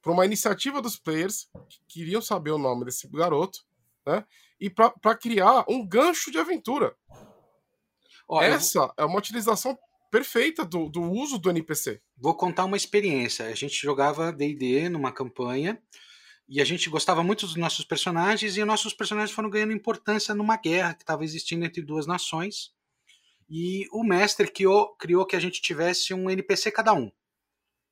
[0.00, 3.60] para uma iniciativa dos players que queriam saber o nome desse garoto,
[4.06, 4.24] né?
[4.58, 6.96] E para criar um gancho de aventura.
[8.26, 9.78] Olha, Essa é uma utilização
[10.12, 11.98] perfeita do, do uso do NPC.
[12.18, 13.46] Vou contar uma experiência.
[13.46, 15.82] A gente jogava D&D numa campanha
[16.46, 20.58] e a gente gostava muito dos nossos personagens e nossos personagens foram ganhando importância numa
[20.58, 22.74] guerra que estava existindo entre duas nações
[23.48, 27.10] e o mestre criou, criou que a gente tivesse um NPC cada um.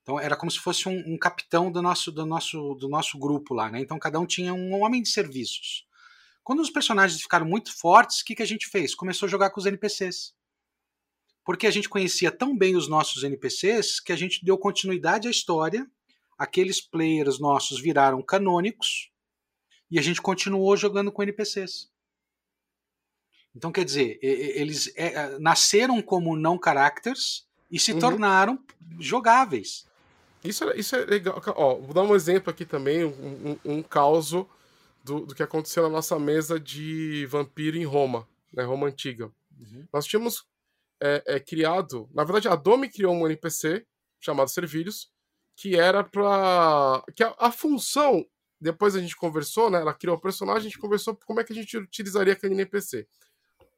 [0.02, 3.54] Então era como se fosse um, um, capitão do nosso, do, nosso, do nosso grupo
[3.54, 3.80] lá, né?
[3.80, 5.86] Então cada um tinha um homem de serviços.
[6.44, 8.94] Quando os personagens ficaram muito fortes, o que, que a gente fez?
[8.94, 10.38] Começou a jogar com os NPCs.
[11.50, 15.32] Porque a gente conhecia tão bem os nossos NPCs que a gente deu continuidade à
[15.32, 15.84] história.
[16.38, 19.10] Aqueles players nossos viraram canônicos
[19.90, 21.90] e a gente continuou jogando com NPCs.
[23.52, 27.98] Então, quer dizer, eles é, é, nasceram como não characters e se uhum.
[27.98, 28.64] tornaram
[29.00, 29.88] jogáveis.
[30.44, 31.42] Isso, é, isso é legal.
[31.56, 34.46] Ó, vou dar um exemplo aqui também, um, um, um caos do,
[35.02, 39.32] do que aconteceu na nossa mesa de vampiro em Roma, né, Roma Antiga.
[39.58, 39.88] Uhum.
[39.92, 40.48] Nós tínhamos
[41.02, 43.86] é, é, criado, na verdade, a Domi criou um NPC
[44.20, 45.10] chamado Servilhos,
[45.56, 48.26] que era para que a, a, função,
[48.60, 51.52] depois a gente conversou, né, ela criou o personagem, a gente conversou como é que
[51.52, 53.06] a gente utilizaria aquele NPC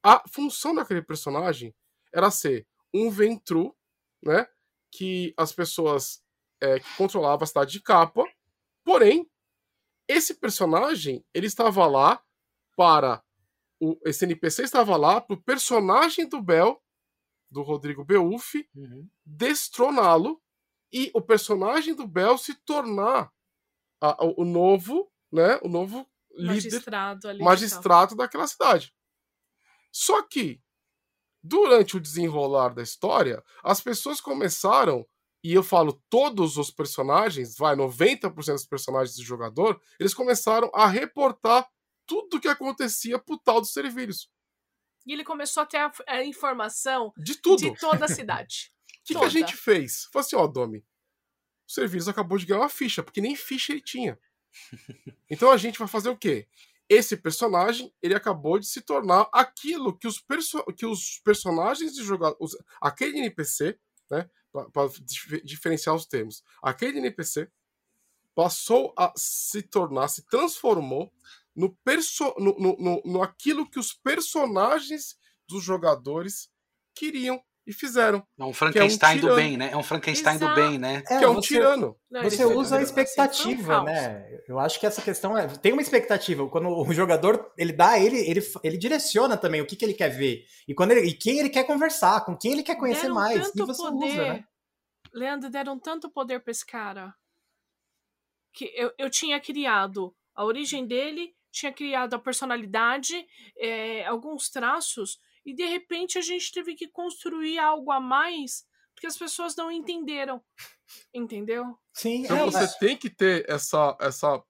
[0.03, 1.75] a função daquele personagem
[2.13, 3.75] era ser um Ventru,
[4.23, 4.47] né?
[4.91, 6.23] Que as pessoas
[6.61, 8.25] é, que controlavam a cidade de Capa.
[8.85, 9.31] Porém,
[10.09, 12.23] esse personagem ele estava lá
[12.77, 13.23] para
[13.81, 16.83] o, esse NPC estava lá para o personagem do Bel,
[17.53, 19.09] do Rodrigo Beuf, uhum.
[19.25, 20.43] destroná-lo
[20.93, 23.31] e o personagem do Bel se tornar
[24.01, 25.59] a, o, o novo, né?
[25.63, 28.95] O novo magistrado líder, magistrado daquela cidade.
[29.93, 30.61] Só que,
[31.43, 35.07] durante o desenrolar da história, as pessoas começaram,
[35.45, 40.87] e eu falo todos os personagens, vai, 90% dos personagens do jogador, eles começaram a
[40.87, 41.69] reportar
[42.07, 44.31] tudo o que acontecia pro tal dos servilhos.
[45.07, 47.61] E ele começou a ter a, a informação de tudo.
[47.61, 48.73] De toda a cidade.
[49.01, 50.09] O que, que, a gente fez?
[50.13, 50.79] Falei assim, ó, Domi,
[51.69, 54.19] o serviço acabou de ganhar uma ficha, porque nem ficha ele tinha.
[55.31, 56.47] Então a gente vai fazer o quê?
[56.95, 62.03] esse personagem ele acabou de se tornar aquilo que os, perso que os personagens de
[62.03, 62.35] jogar
[62.81, 63.79] aquele NPC,
[64.11, 64.91] né, para
[65.43, 67.51] diferenciar os termos, aquele NPC
[68.35, 71.11] passou a se tornar, se transformou
[71.55, 75.17] no, perso no, no, no, no aquilo que os personagens
[75.49, 76.51] dos jogadores
[76.95, 78.27] queriam e fizeram.
[78.39, 79.71] É um Frankenstein é um do bem, né?
[79.73, 80.55] É um Frankenstein Exato.
[80.55, 81.03] do bem, né?
[81.09, 81.97] É, que é um você, tirano.
[82.11, 84.41] você usa a expectativa, né?
[84.49, 85.47] Eu acho que essa questão é.
[85.47, 86.49] Tem uma expectativa.
[86.49, 90.09] Quando o jogador ele dá, ele, ele, ele direciona também o que, que ele quer
[90.09, 90.45] ver.
[90.67, 93.55] E, quando ele, e quem ele quer conversar, com quem ele quer conhecer deram mais.
[93.55, 94.45] e você poder, usa, né?
[95.13, 97.15] Leandro, deram tanto poder pra esse cara.
[98.53, 105.21] Que eu, eu tinha criado a origem dele, tinha criado a personalidade, é, alguns traços
[105.45, 109.71] e de repente a gente teve que construir algo a mais porque as pessoas não
[109.71, 110.43] entenderam.
[111.15, 111.79] Entendeu?
[111.93, 112.77] Sim, então é, você mas...
[112.77, 114.43] tem que ter essa, essa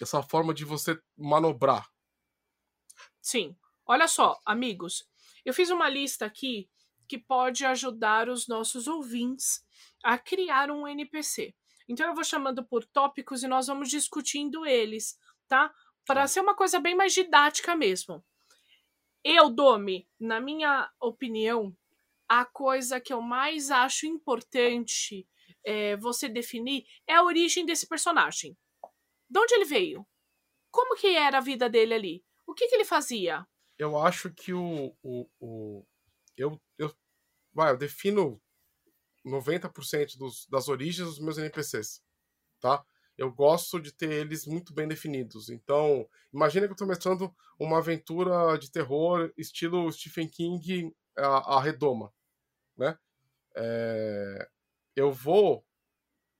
[0.00, 1.88] essa forma de você manobrar.
[3.20, 3.56] Sim.
[3.86, 5.08] Olha só, amigos,
[5.44, 6.68] eu fiz uma lista aqui
[7.08, 9.64] que pode ajudar os nossos ouvintes
[10.02, 11.54] a criar um NPC.
[11.88, 15.18] Então eu vou chamando por tópicos e nós vamos discutindo eles,
[15.52, 15.70] tá?
[16.06, 18.24] Para ser uma coisa bem mais didática mesmo.
[19.22, 21.76] Eu, Domi, na minha opinião,
[22.26, 25.28] a coisa que eu mais acho importante
[25.62, 28.56] é, você definir é a origem desse personagem.
[29.28, 30.06] De onde ele veio?
[30.70, 32.24] Como que era a vida dele ali?
[32.46, 33.46] O que, que ele fazia?
[33.78, 34.96] Eu acho que o.
[35.02, 35.86] o, o
[36.34, 36.90] eu, eu,
[37.52, 38.40] vai, eu defino
[39.26, 42.02] 90% dos, das origens dos meus NPCs,
[42.58, 42.82] tá?
[43.16, 45.48] Eu gosto de ter eles muito bem definidos.
[45.48, 51.60] Então, imagina que eu estou mestrando uma aventura de terror estilo Stephen King, a, a
[51.60, 52.12] Redoma,
[52.76, 52.98] né?
[53.54, 54.48] É,
[54.96, 55.64] eu vou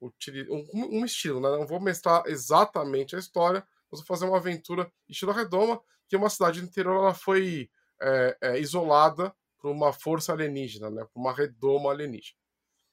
[0.00, 1.50] utilizar um, um, estilo, né?
[1.50, 6.30] Não vou mestrar exatamente a história, mas vou fazer uma aventura estilo Redoma, que uma
[6.30, 11.06] cidade do interior ela foi é, é, isolada por uma força alienígena, né?
[11.12, 12.36] Por uma redoma alienígena.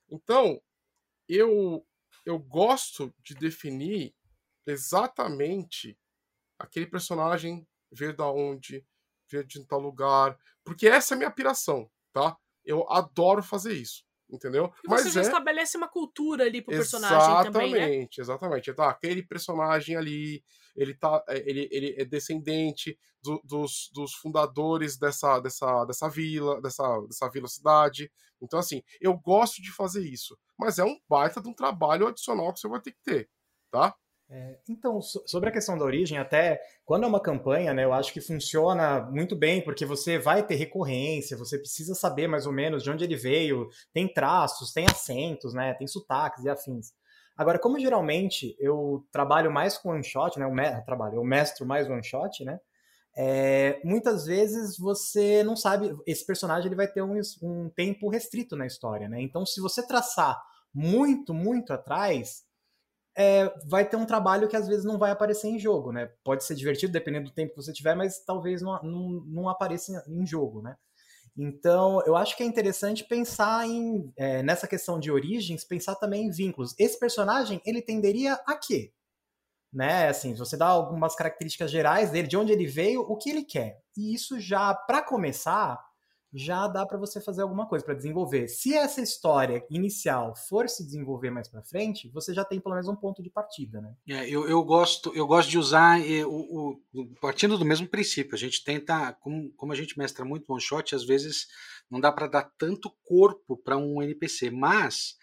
[0.10, 0.62] Então,
[1.28, 1.86] eu,
[2.30, 4.16] eu gosto de definir
[4.68, 5.98] exatamente
[6.60, 8.86] aquele personagem ver da onde,
[9.28, 12.38] ver de tal lugar, porque essa é a minha piração, tá?
[12.64, 14.72] Eu adoro fazer isso, entendeu?
[14.84, 15.24] E você Mas já é...
[15.24, 17.78] estabelece uma cultura ali pro personagem também, né?
[17.80, 18.74] Exatamente, exatamente.
[18.74, 20.44] Tá, aquele personagem ali,
[20.76, 26.62] ele tá, é, ele, ele é descendente do, dos, dos fundadores dessa, dessa, dessa vila,
[26.62, 28.12] dessa, dessa vila cidade.
[28.42, 32.54] Então, assim, eu gosto de fazer isso, mas é um baita de um trabalho adicional
[32.54, 33.30] que você vai ter que ter,
[33.72, 33.96] tá?
[34.32, 38.14] É, então, sobre a questão da origem, até quando é uma campanha, né, eu acho
[38.14, 42.84] que funciona muito bem, porque você vai ter recorrência, você precisa saber mais ou menos
[42.84, 46.94] de onde ele veio, tem traços, tem acentos, né, tem sotaques e afins.
[47.40, 50.46] Agora, como geralmente eu trabalho mais com one shot, né?
[50.46, 52.60] Eu, me, trabalho, eu mestro mais one shot, né?
[53.18, 58.58] É, muitas vezes você não sabe, esse personagem ele vai ter um, um tempo restrito
[58.58, 59.22] na história, né?
[59.22, 60.38] Então, se você traçar
[60.74, 62.44] muito, muito atrás,
[63.18, 66.10] é, vai ter um trabalho que às vezes não vai aparecer em jogo, né?
[66.24, 70.04] Pode ser divertido dependendo do tempo que você tiver, mas talvez não, não, não apareça
[70.08, 70.76] em, em jogo, né?
[71.38, 76.26] Então, eu acho que é interessante pensar em é, nessa questão de origens, pensar também
[76.26, 76.76] em vínculos.
[76.78, 78.92] Esse personagem, ele tenderia a quê?
[79.72, 80.10] Né?
[80.10, 83.80] Assim, você dá algumas características gerais dele, de onde ele veio, o que ele quer.
[83.96, 85.80] E isso já, para começar,
[86.34, 88.48] já dá para você fazer alguma coisa para desenvolver.
[88.48, 92.88] Se essa história inicial for se desenvolver mais para frente, você já tem pelo menos
[92.88, 93.96] um ponto de partida, né?
[94.08, 98.36] É, eu, eu, gosto, eu gosto de usar o, o, partindo do mesmo princípio.
[98.36, 101.48] A gente tenta, como, como a gente mestra muito one shot, às vezes
[101.90, 105.16] não dá para dar tanto corpo para um NPC, mas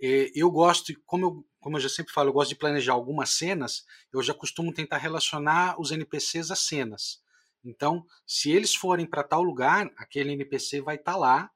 [0.00, 3.30] é, eu gosto, como eu, como eu já sempre falo, eu gosto de planejar algumas
[3.30, 3.84] cenas.
[4.12, 7.21] Eu já costumo tentar relacionar os NPCs às cenas.
[7.64, 11.50] Então, se eles forem para tal lugar, aquele NPC vai estar tá lá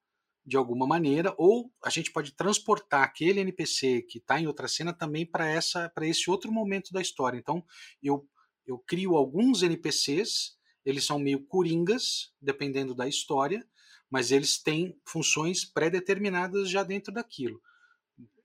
[0.45, 4.92] de alguma maneira, ou a gente pode transportar aquele NPC que está em outra cena
[4.92, 7.37] também para essa para esse outro momento da história.
[7.37, 7.64] Então,
[8.01, 8.29] eu
[8.66, 13.66] eu crio alguns NPCs, eles são meio coringas, dependendo da história,
[14.11, 17.61] mas eles têm funções pré-determinadas já dentro daquilo.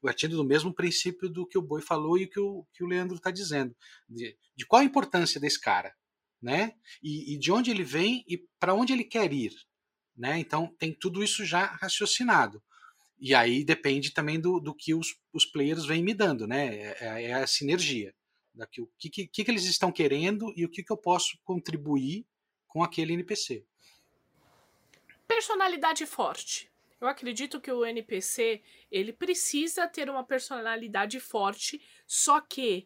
[0.02, 3.18] Partindo do mesmo princípio do que o Boi falou e que o, que o Leandro
[3.18, 3.76] está dizendo.
[4.08, 5.96] De, de qual a importância desse cara?
[6.42, 6.74] Né?
[7.04, 9.54] E, e de onde ele vem e para onde ele quer ir,
[10.16, 10.40] né?
[10.40, 12.62] Então tem tudo isso já raciocinado.
[13.20, 16.76] E aí depende também do, do que os, os players vêm me dando, né?
[16.76, 18.14] É, é, é a sinergia.
[18.54, 22.26] Daqui, o que, que, que, eles estão querendo e o que, que eu posso contribuir
[22.68, 23.66] com aquele NPC.
[25.28, 26.70] Personalidade forte.
[27.00, 32.86] Eu acredito que o NPC ele precisa ter uma personalidade forte, só que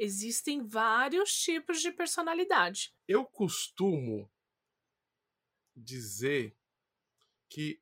[0.00, 2.94] existem vários tipos de personalidade.
[3.06, 4.28] Eu costumo
[5.76, 6.56] dizer
[7.50, 7.80] que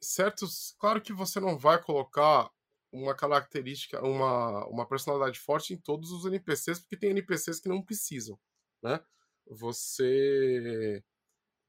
[0.00, 0.74] certos.
[0.78, 2.50] Claro que você não vai colocar
[2.90, 7.82] uma característica, uma, uma personalidade forte em todos os NPCs, porque tem NPCs que não
[7.82, 8.38] precisam,
[8.82, 8.98] né?
[9.46, 11.04] Você.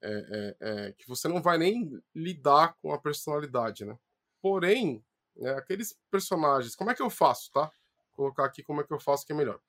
[0.02, 3.98] É, é, é, que você não vai nem lidar com a personalidade, né?
[4.42, 5.04] Porém,
[5.36, 6.76] né, aqueles personagens.
[6.76, 7.70] Como é que eu faço, tá?
[8.18, 9.62] Colocar aqui como é que eu faço que é melhor.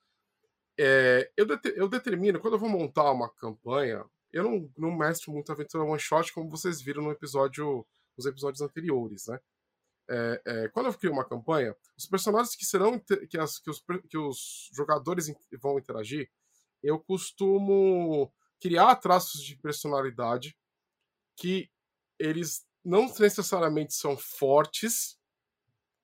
[0.81, 5.53] É, eu, eu determino, quando eu vou montar uma campanha, eu não, não mestro muito
[5.53, 9.39] aventura one shot, como vocês viram no episódio, nos episódios anteriores, né?
[10.11, 13.85] É, é, quando eu crio uma campanha, os personagens que serão que, as, que, os,
[14.09, 15.31] que os jogadores
[15.61, 16.31] vão interagir,
[16.83, 20.57] eu costumo criar traços de personalidade
[21.37, 21.71] que
[22.19, 25.18] eles não necessariamente são fortes,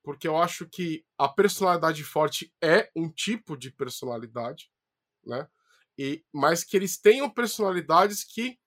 [0.05, 4.71] porque eu acho que a personalidade forte é um tipo de personalidade,
[5.25, 5.49] né?
[5.99, 8.59] E, mas que eles tenham personalidades que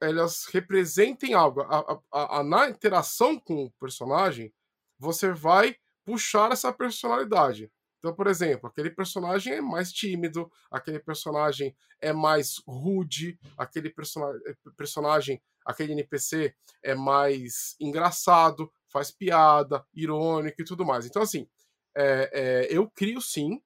[0.00, 1.60] elas representem algo.
[1.62, 4.52] A, a, a, na interação com o personagem,
[4.98, 7.70] você vai puxar essa personalidade.
[7.98, 14.54] Então, por exemplo, aquele personagem é mais tímido, aquele personagem é mais rude, aquele eh,
[14.76, 21.06] personagem, aquele NPC é mais engraçado, faz piada, irônico e tudo mais.
[21.06, 21.48] Então, assim,
[21.96, 23.60] é, é, eu crio sim,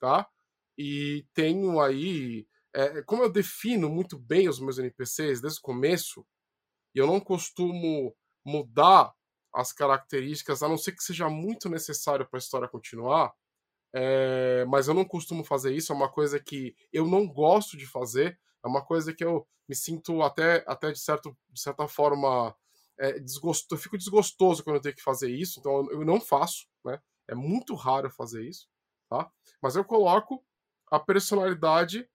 [0.00, 0.28] tá?
[0.76, 2.46] E tenho aí.
[2.74, 6.26] É, como eu defino muito bem os meus NPCs desde o começo,
[6.94, 9.14] e eu não costumo mudar
[9.54, 13.32] as características, a não ser que seja muito necessário para a história continuar,
[13.94, 17.86] é, mas eu não costumo fazer isso, é uma coisa que eu não gosto de
[17.86, 22.54] fazer, é uma coisa que eu me sinto até, até de, certo, de certa forma
[22.98, 26.66] é, desgosto, eu fico desgostoso quando eu tenho que fazer isso, então eu não faço,
[26.84, 27.00] né?
[27.28, 28.68] É muito raro fazer isso,
[29.08, 29.30] tá?
[29.60, 30.44] Mas eu coloco
[30.90, 32.08] a personalidade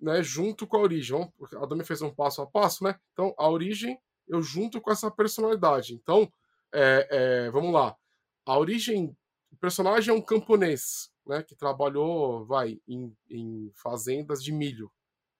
[0.00, 1.32] né, junto com a origem.
[1.60, 2.98] A Dami fez um passo a passo, né?
[3.12, 3.98] Então, a origem
[4.28, 5.94] eu junto com essa personalidade.
[5.94, 6.30] Então,
[6.72, 7.96] é, é, vamos lá.
[8.44, 9.16] A origem
[9.50, 14.92] o personagem é um camponês, né, que trabalhou, vai, em, em fazendas de milho,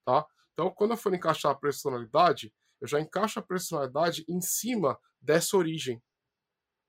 [0.05, 0.27] tá?
[0.53, 5.57] Então, quando eu for encaixar a personalidade, eu já encaixo a personalidade em cima dessa
[5.57, 6.03] origem.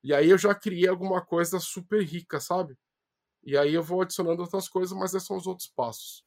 [0.04, 2.78] E aí eu já criei alguma coisa super rica, sabe?
[3.44, 6.26] E aí eu vou adicionando outras coisas, mas esses são os outros passos.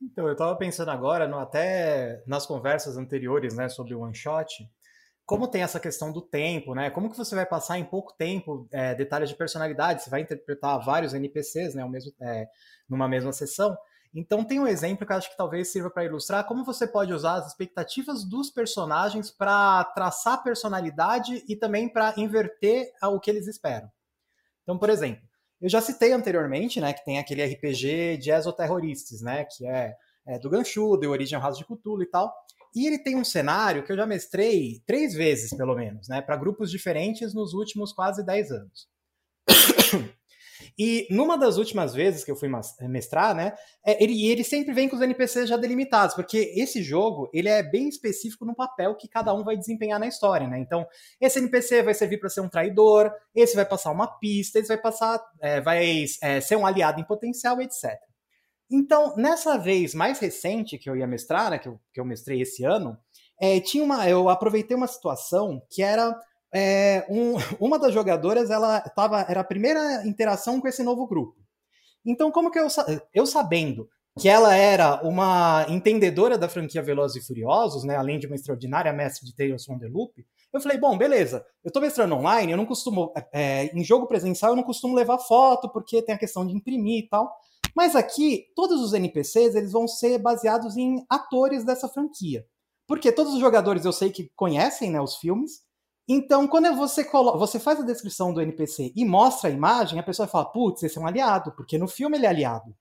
[0.00, 4.68] Então, eu estava pensando agora, no, até nas conversas anteriores, né, sobre o one shot,
[5.26, 6.90] como tem essa questão do tempo, né?
[6.90, 10.02] Como que você vai passar em pouco tempo é, detalhes de personalidade?
[10.02, 11.88] Você vai interpretar vários NPCs, né?
[11.88, 12.46] Mesmo, é,
[12.88, 13.74] numa mesma sessão.
[14.14, 17.12] Então tem um exemplo que eu acho que talvez sirva para ilustrar como você pode
[17.12, 23.48] usar as expectativas dos personagens para traçar personalidade e também para inverter o que eles
[23.48, 23.90] esperam.
[24.62, 25.22] Então, por exemplo,
[25.60, 29.94] eu já citei anteriormente, né, que tem aquele RPG de exoterroristas, né, que é,
[30.26, 32.32] é do Ganchu, de Origem Raça de Cthulhu e tal.
[32.74, 36.36] E ele tem um cenário que eu já mestrei três vezes, pelo menos, né, para
[36.36, 38.88] grupos diferentes nos últimos quase dez anos.
[40.78, 42.48] E numa das últimas vezes que eu fui
[42.82, 47.30] mestrar, né, é, ele, ele sempre vem com os NPCs já delimitados, porque esse jogo
[47.32, 50.58] ele é bem específico no papel que cada um vai desempenhar na história, né?
[50.58, 50.86] Então,
[51.20, 54.78] esse NPC vai servir para ser um traidor, esse vai passar uma pista, esse vai
[54.78, 57.98] passar, é, vai é, ser um aliado em potencial, etc.
[58.70, 62.42] Então, nessa vez mais recente que eu ia mestrar, né, que eu, que eu mestrei
[62.42, 62.98] esse ano,
[63.40, 66.18] é, tinha uma, eu aproveitei uma situação que era
[66.54, 71.36] é, um, uma das jogadoras, ela tava, era a primeira interação com esse novo grupo.
[72.06, 72.68] Então, como que eu,
[73.12, 73.88] eu sabendo
[74.18, 78.92] que ela era uma entendedora da franquia Velozes e Furiosos, né, além de uma extraordinária
[78.92, 82.56] mestre de Tales from the Loop, eu falei, bom, beleza, eu tô mestrando online, eu
[82.56, 86.46] não costumo, é, em jogo presencial eu não costumo levar foto, porque tem a questão
[86.46, 87.28] de imprimir e tal,
[87.74, 92.46] mas aqui, todos os NPCs, eles vão ser baseados em atores dessa franquia.
[92.86, 95.63] Porque todos os jogadores eu sei que conhecem né, os filmes,
[96.08, 100.02] então, quando você, coloca, você faz a descrição do NPC e mostra a imagem, a
[100.02, 102.74] pessoa fala, putz, esse é um aliado, porque no filme ele é aliado.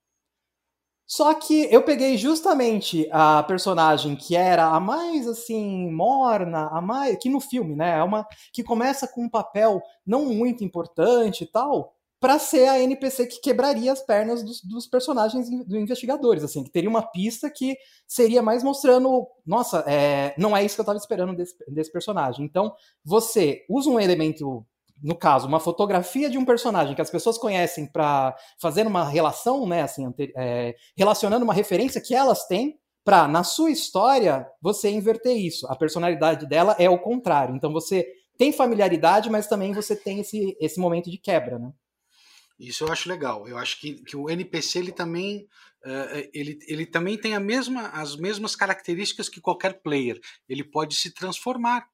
[1.05, 7.17] Só que eu peguei justamente a personagem que era a mais assim morna, a mais
[7.17, 11.47] que no filme, né, é uma que começa com um papel não muito importante e
[11.47, 16.63] tal, para ser a NPC que quebraria as pernas dos, dos personagens dos investigadores, assim,
[16.63, 17.75] que teria uma pista que
[18.07, 22.45] seria mais mostrando, nossa, é, não é isso que eu estava esperando desse, desse personagem.
[22.45, 24.65] Então, você usa um elemento
[25.03, 29.67] no caso, uma fotografia de um personagem que as pessoas conhecem para fazer uma relação,
[29.67, 35.35] né, assim, é, relacionando uma referência que elas têm, para na sua história você inverter
[35.35, 35.67] isso.
[35.67, 37.53] A personalidade dela é o contrário.
[37.53, 38.07] Então você
[38.37, 41.73] tem familiaridade, mas também você tem esse, esse momento de quebra, né?
[42.59, 43.47] Isso eu acho legal.
[43.47, 45.47] Eu acho que, que o NPC ele também
[45.85, 50.19] uh, ele, ele também tem a mesma, as mesmas características que qualquer player.
[50.47, 51.89] Ele pode se transformar,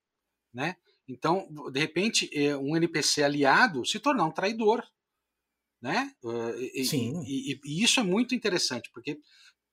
[0.53, 0.75] né?
[1.07, 2.29] Então, de repente,
[2.61, 4.83] um NPC aliado se tornar um traidor,
[5.81, 6.13] né?
[6.23, 7.23] Uh, Sim.
[7.25, 9.19] E, e, e, isso é muito interessante porque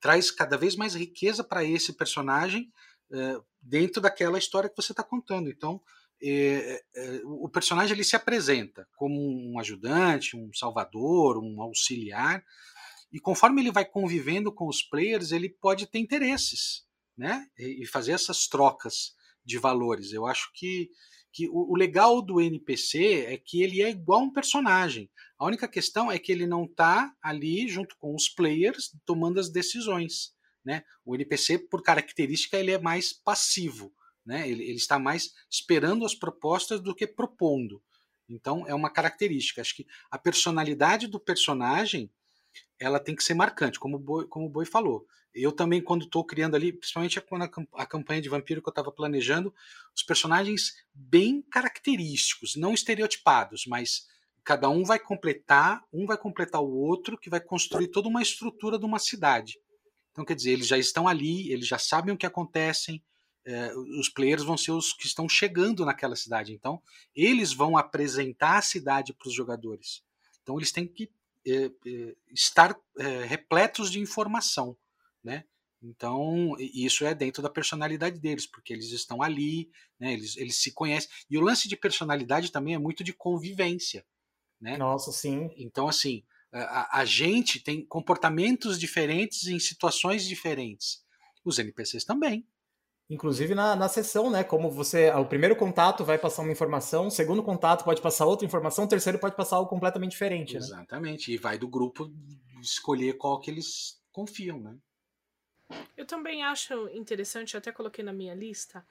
[0.00, 2.72] traz cada vez mais riqueza para esse personagem
[3.10, 5.50] uh, dentro daquela história que você está contando.
[5.50, 5.80] Então,
[6.22, 12.44] é, é, o personagem ele se apresenta como um ajudante, um salvador, um auxiliar,
[13.12, 16.84] e conforme ele vai convivendo com os players, ele pode ter interesses,
[17.16, 17.46] né?
[17.58, 19.14] E fazer essas trocas
[19.44, 20.12] de valores.
[20.12, 20.90] Eu acho que,
[21.32, 25.08] que o, o legal do NPC é que ele é igual um personagem.
[25.38, 29.50] A única questão é que ele não está ali junto com os players tomando as
[29.50, 30.34] decisões.
[30.64, 30.82] Né?
[31.04, 33.92] O NPC, por característica, ele é mais passivo.
[34.26, 34.48] Né?
[34.48, 37.80] Ele, ele está mais esperando as propostas do que propondo.
[38.28, 39.60] Então, é uma característica.
[39.60, 42.10] Acho que a personalidade do personagem
[42.78, 45.06] ela tem que ser marcante, como o Boi, como o Boi falou.
[45.32, 47.50] Eu também, quando estou criando ali, principalmente quando a,
[47.82, 49.54] a campanha de vampiro que eu estava planejando,
[49.94, 54.06] os personagens bem característicos, não estereotipados, mas
[54.42, 58.78] cada um vai completar, um vai completar o outro, que vai construir toda uma estrutura
[58.78, 59.58] de uma cidade.
[60.10, 63.02] Então, quer dizer, eles já estão ali, eles já sabem o que acontecem,
[63.46, 66.52] é, os players vão ser os que estão chegando naquela cidade.
[66.52, 66.82] Então,
[67.14, 70.02] eles vão apresentar a cidade para os jogadores.
[70.42, 71.08] Então, eles têm que
[71.46, 72.76] é, é, estar
[73.28, 74.76] repletos de informação,
[75.22, 75.44] né?
[75.80, 79.70] Então, isso é dentro da personalidade deles, porque eles estão ali,
[80.00, 80.12] né?
[80.14, 81.08] eles, eles se conhecem.
[81.30, 84.04] E o lance de personalidade também é muito de convivência.
[84.60, 84.76] Né?
[84.76, 85.50] Nossa, sim.
[85.56, 91.04] Então, assim, a, a gente tem comportamentos diferentes em situações diferentes.
[91.44, 92.44] Os NPCs também.
[93.08, 94.42] Inclusive na, na sessão, né?
[94.42, 95.10] Como você.
[95.12, 98.88] O primeiro contato vai passar uma informação, o segundo contato pode passar outra informação, o
[98.88, 100.54] terceiro pode passar algo completamente diferente.
[100.54, 100.58] Né?
[100.58, 101.30] Exatamente.
[101.30, 101.36] Né?
[101.36, 102.10] E vai do grupo
[102.60, 104.76] escolher qual que eles confiam, né?
[105.96, 108.84] Eu também acho interessante, até coloquei na minha lista,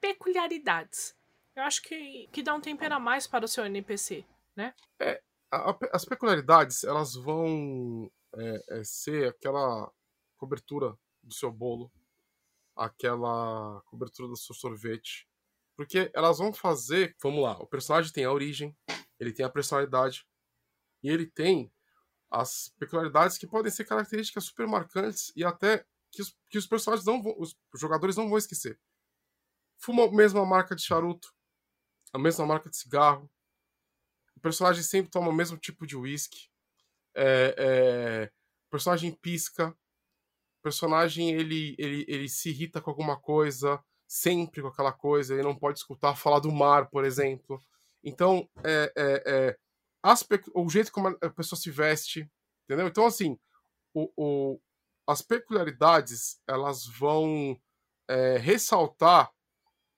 [0.00, 1.16] peculiaridades.
[1.54, 4.24] Eu acho que, que dá um tempero a mais para o seu NPC,
[4.56, 4.74] né?
[4.98, 9.90] É, a, a, as peculiaridades, elas vão é, é, ser aquela
[10.36, 11.90] cobertura do seu bolo
[12.76, 15.28] aquela cobertura do seu sorvete.
[15.76, 17.16] Porque elas vão fazer.
[17.22, 18.76] Vamos lá, o personagem tem a origem,
[19.18, 20.26] ele tem a personalidade,
[21.02, 21.72] e ele tem
[22.30, 27.06] as peculiaridades que podem ser características super marcantes e até que os, que os personagens
[27.06, 28.80] não vão, os jogadores não vão esquecer.
[29.78, 31.32] Fuma a mesma marca de charuto,
[32.12, 33.30] a mesma marca de cigarro.
[34.36, 36.48] O personagem sempre toma o mesmo tipo de whisky.
[37.14, 38.32] É, é,
[38.66, 39.76] o personagem pisca,
[40.64, 45.54] personagem ele, ele, ele se irrita com alguma coisa, sempre com aquela coisa, ele não
[45.54, 47.62] pode escutar falar do mar, por exemplo.
[48.02, 49.58] Então, é, é, é
[50.54, 52.30] o jeito como a pessoa se veste,
[52.64, 52.88] entendeu?
[52.88, 53.38] Então, assim,
[53.92, 54.60] o, o
[55.06, 57.60] as peculiaridades elas vão
[58.08, 59.30] é, ressaltar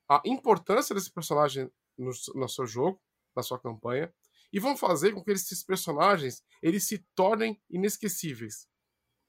[0.08, 3.00] a importância desse personagem no, no seu jogo,
[3.36, 4.12] na sua campanha,
[4.52, 8.68] e vão fazer com que esses personagens eles se tornem inesquecíveis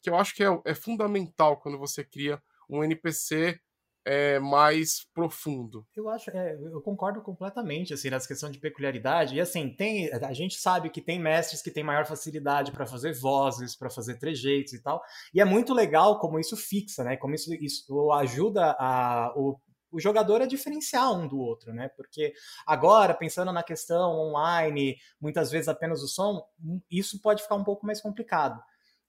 [0.02, 3.60] que eu acho que é, é fundamental quando você cria um NPC
[4.08, 5.86] é, mais profundo.
[5.94, 9.36] Eu acho, é, eu concordo completamente assim nessa questão de peculiaridade.
[9.36, 13.12] E assim, tem, a gente sabe que tem mestres que têm maior facilidade para fazer
[13.20, 15.02] vozes, para fazer trejeitos e tal.
[15.34, 17.18] E é muito legal como isso fixa, né?
[17.18, 19.60] Como isso, isso ajuda a, o,
[19.92, 21.90] o jogador a diferenciar um do outro, né?
[21.90, 22.32] Porque
[22.66, 26.42] agora, pensando na questão online, muitas vezes apenas o som,
[26.90, 28.58] isso pode ficar um pouco mais complicado.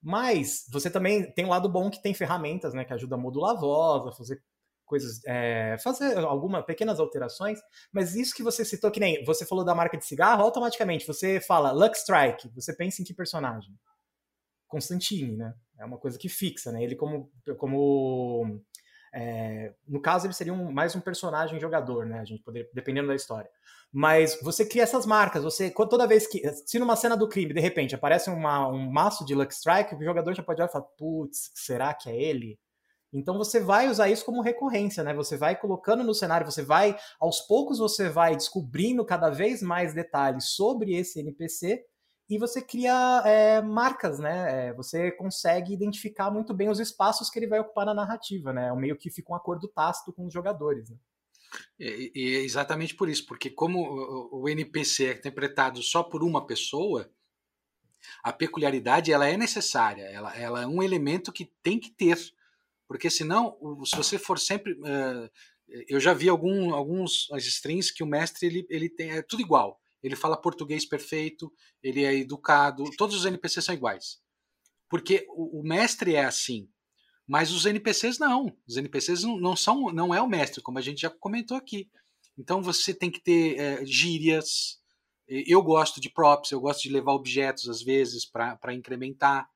[0.02, 3.56] Mas você também tem um lado bom que tem ferramentas, né, que ajudam a modular
[3.56, 4.42] a voz, a fazer
[4.88, 7.60] coisas, é, fazer algumas pequenas alterações,
[7.92, 11.40] mas isso que você citou, que nem você falou da marca de cigarro, automaticamente você
[11.40, 13.78] fala Lux Strike, você pensa em que personagem?
[14.66, 15.54] Constantine, né?
[15.78, 16.82] É uma coisa que fixa, né?
[16.82, 18.60] Ele como, como
[19.12, 22.20] é, no caso, ele seria um, mais um personagem jogador, né?
[22.20, 23.50] A gente poderia, dependendo da história.
[23.92, 26.42] Mas você cria essas marcas, você toda vez que.
[26.66, 30.04] Se numa cena do crime, de repente, aparece uma, um maço de Luck Strike, o
[30.04, 32.58] jogador já pode olhar e falar, putz, será que é ele?
[33.12, 35.14] Então você vai usar isso como recorrência, né?
[35.14, 39.94] Você vai colocando no cenário, você vai, aos poucos, você vai descobrindo cada vez mais
[39.94, 41.84] detalhes sobre esse NPC
[42.28, 44.68] e você cria é, marcas, né?
[44.68, 48.68] É, você consegue identificar muito bem os espaços que ele vai ocupar na narrativa, né?
[48.68, 50.90] É meio que fica um acordo tácito com os jogadores.
[50.90, 50.96] Né?
[51.80, 56.46] E, e é exatamente por isso, porque como o, NPC é interpretado só por uma
[56.46, 57.10] pessoa,
[58.22, 62.18] a peculiaridade ela é necessária, ela, ela é um elemento que tem que ter,
[62.86, 63.56] porque senão,
[63.86, 65.30] se você for sempre, uh,
[65.88, 69.80] eu já vi algum, alguns strings que o mestre ele, ele tem é tudo igual
[70.02, 74.20] ele fala português perfeito, ele é educado, todos os NPCs são iguais.
[74.88, 76.68] Porque o, o mestre é assim,
[77.26, 78.56] mas os NPCs não.
[78.66, 81.90] Os NPCs não, não, são, não é o mestre, como a gente já comentou aqui.
[82.38, 84.80] Então você tem que ter é, gírias.
[85.26, 89.50] Eu gosto de props, eu gosto de levar objetos às vezes para incrementar.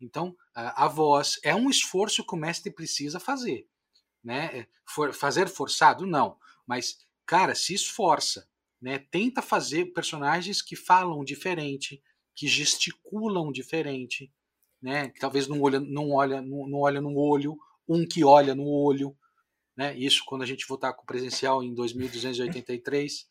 [0.00, 3.66] Então a, a, voz é um esforço que o mestre precisa fazer,
[4.22, 4.60] né?
[4.60, 8.48] É, for, fazer forçado não, mas cara se esforça
[8.80, 8.98] né?
[9.10, 12.02] Tenta fazer personagens que falam diferente,
[12.34, 14.32] que gesticulam diferente,
[14.80, 15.08] né?
[15.08, 17.56] Que talvez não olha, não olha, não, não olha no olho,
[17.88, 19.16] um que olha no olho,
[19.76, 19.96] né?
[19.96, 23.26] Isso quando a gente voltar com o presencial em 2283.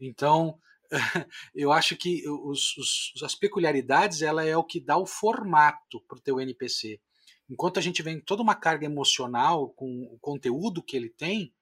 [0.00, 0.58] Então,
[1.54, 6.18] eu acho que os, os, as peculiaridades ela é o que dá o formato para
[6.18, 7.00] o teu NPC.
[7.48, 11.52] Enquanto a gente vem toda uma carga emocional com o conteúdo que ele tem,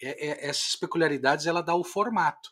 [0.00, 2.50] é, é, essas peculiaridades ela dá o formato.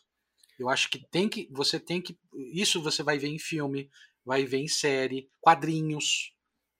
[0.57, 2.17] Eu acho que tem que você tem que
[2.53, 3.89] isso você vai ver em filme,
[4.25, 6.33] vai ver em série, quadrinhos.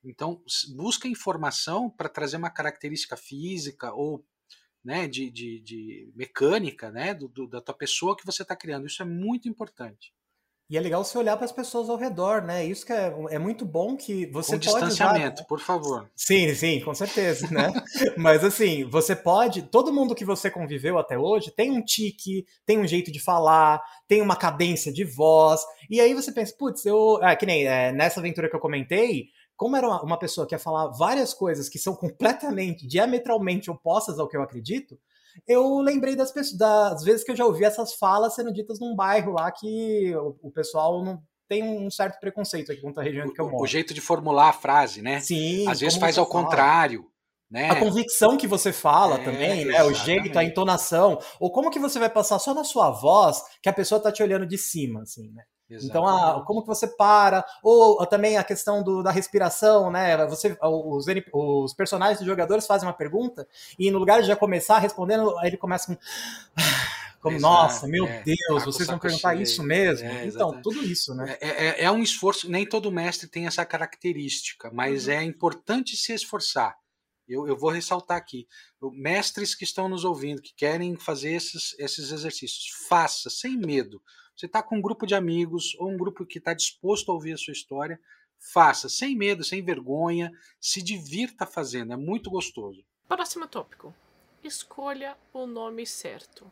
[0.03, 0.43] Então,
[0.75, 4.25] busca informação para trazer uma característica física ou
[4.83, 8.85] né, de, de, de mecânica né, do, do, da tua pessoa que você está criando.
[8.85, 10.13] Isso é muito importante.
[10.69, 12.65] E é legal você olhar para as pessoas ao redor, né?
[12.65, 15.47] Isso que é, é muito bom que você com pode distanciamento, usar...
[15.47, 16.09] por favor.
[16.15, 17.71] Sim, sim, com certeza, né?
[18.17, 22.79] Mas assim, você pode, todo mundo que você conviveu até hoje tem um tique, tem
[22.79, 27.19] um jeito de falar, tem uma cadência de voz, e aí você pensa, putz, eu,
[27.21, 30.59] ah, que nem é, nessa aventura que eu comentei, como era uma pessoa que ia
[30.59, 34.97] falar várias coisas que são completamente, diametralmente opostas ao que eu acredito,
[35.47, 38.95] eu lembrei das, pessoas, das vezes que eu já ouvi essas falas sendo ditas num
[38.95, 43.31] bairro lá que o, o pessoal não tem um certo preconceito aqui contra a região
[43.31, 43.63] que eu moro.
[43.63, 45.19] O jeito de formular a frase, né?
[45.19, 45.67] Sim.
[45.67, 46.43] Às vezes faz ao fala.
[46.43, 47.05] contrário.
[47.51, 47.69] Né?
[47.69, 49.83] A convicção que você fala é, também, né?
[49.83, 51.19] O jeito, a entonação.
[51.39, 54.23] Ou como que você vai passar só na sua voz que a pessoa tá te
[54.23, 55.43] olhando de cima, assim, né?
[55.75, 55.89] Exatamente.
[55.89, 57.45] Então, a, como que você para?
[57.61, 60.25] Ou, ou também a questão do, da respiração, né?
[60.27, 63.47] Você, os, os personagens dos jogadores fazem uma pergunta
[63.77, 65.97] e no lugar de já começar respondendo, ele começa com.
[67.23, 70.09] Como, Exato, nossa, meu é, Deus, vocês vão perguntar isso mesmo?
[70.09, 71.37] É, então, tudo isso, né?
[71.39, 75.13] É, é, é, um esforço, nem todo mestre tem essa característica, mas uhum.
[75.13, 76.75] é importante se esforçar.
[77.25, 78.45] Eu, eu vou ressaltar aqui.
[78.91, 84.01] Mestres que estão nos ouvindo, que querem fazer esses, esses exercícios, faça, sem medo.
[84.35, 87.33] Você está com um grupo de amigos ou um grupo que está disposto a ouvir
[87.33, 87.99] a sua história,
[88.39, 92.83] faça, sem medo, sem vergonha, se divirta fazendo, é muito gostoso.
[93.07, 93.93] Próximo tópico.
[94.43, 96.51] Escolha o nome certo.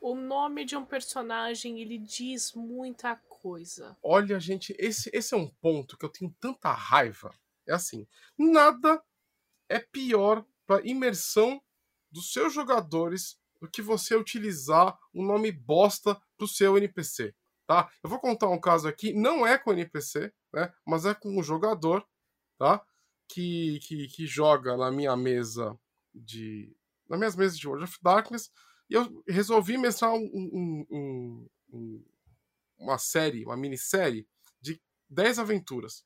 [0.00, 3.96] O nome de um personagem, ele diz muita coisa.
[4.02, 7.32] Olha, gente, esse, esse é um ponto que eu tenho tanta raiva.
[7.66, 8.06] É assim,
[8.36, 9.02] nada
[9.68, 11.62] é pior para imersão
[12.10, 17.34] dos seus jogadores do que você utilizar um nome bosta pro seu NPC,
[17.66, 17.90] tá?
[18.02, 20.72] Eu vou contar um caso aqui, não é com NPC, né?
[20.86, 22.06] Mas é com um jogador,
[22.58, 22.84] tá?
[23.28, 25.78] Que, que, que joga na minha mesa
[26.14, 26.76] de.
[27.08, 28.50] nas minhas mesas de World of Darkness.
[28.88, 32.04] E eu resolvi mestrar um, um, um, um
[32.78, 34.26] uma série, uma minissérie
[34.60, 36.04] de 10 aventuras.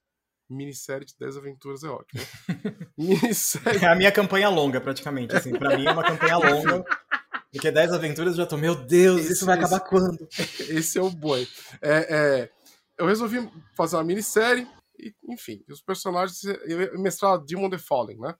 [0.48, 2.22] Minissérie de 10 aventuras é ótimo.
[2.96, 3.84] minissérie...
[3.84, 5.36] É a minha campanha longa, praticamente.
[5.36, 6.84] Assim, para mim é uma campanha longa.
[7.52, 10.28] Porque 10 aventuras eu já tô, meu Deus, esse, isso vai acabar esse, quando?
[10.68, 11.48] Esse é o boi.
[11.80, 12.52] É, é,
[12.98, 14.68] eu resolvi fazer uma minissérie,
[14.98, 16.44] e, enfim, os personagens.
[16.44, 18.36] Eu mestrar Demon the Fallen, né?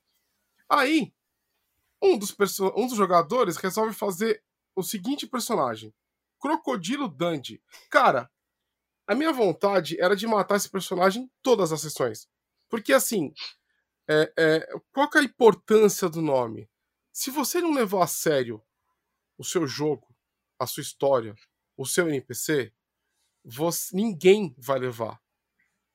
[0.68, 1.12] Aí,
[2.02, 2.34] um dos,
[2.76, 4.42] um dos jogadores resolve fazer
[4.74, 5.94] o seguinte personagem:
[6.38, 7.62] Crocodilo Dandy.
[7.88, 8.30] Cara,
[9.06, 12.28] a minha vontade era de matar esse personagem em todas as sessões.
[12.68, 13.32] Porque, assim,
[14.06, 16.68] é, é, qual é a importância do nome?
[17.10, 18.62] Se você não levar a sério
[19.38, 20.06] o seu jogo,
[20.58, 21.34] a sua história,
[21.76, 22.72] o seu NPC,
[23.44, 25.18] você, ninguém vai levar.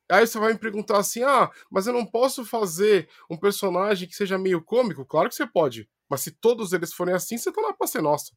[0.10, 4.16] Aí você vai me perguntar assim: ah, mas eu não posso fazer um personagem que
[4.16, 5.06] seja meio cômico?
[5.06, 5.90] Claro que você pode.
[6.10, 8.32] Mas se todos eles forem assim, você tá na pra ser nossa.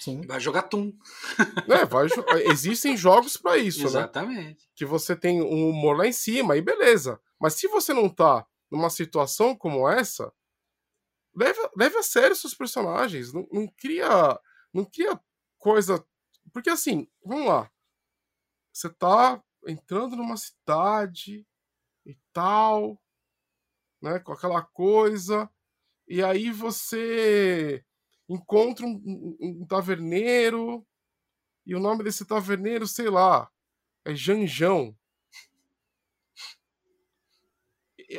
[0.00, 0.20] Sim.
[0.26, 0.92] Vai jogar Tum.
[1.68, 2.06] É, vai,
[2.50, 3.86] existem jogos para isso, né?
[3.86, 4.48] Exatamente.
[4.48, 4.56] né?
[4.74, 7.20] Que você tem um humor lá em cima, e beleza.
[7.40, 10.32] Mas se você não tá numa situação como essa,
[11.34, 13.32] leve, leve a sério seus personagens.
[13.32, 14.38] Não, não cria.
[14.72, 15.20] Não cria
[15.58, 16.04] coisa.
[16.52, 17.70] Porque assim, vamos lá.
[18.72, 21.46] Você tá entrando numa cidade
[22.04, 23.00] e tal,
[24.02, 24.18] né?
[24.18, 25.48] Com aquela coisa.
[26.06, 27.84] E aí você
[28.28, 30.86] encontra um, um, um taverneiro.
[31.66, 33.50] E o nome desse taverneiro, sei lá,
[34.04, 34.96] é Janjão.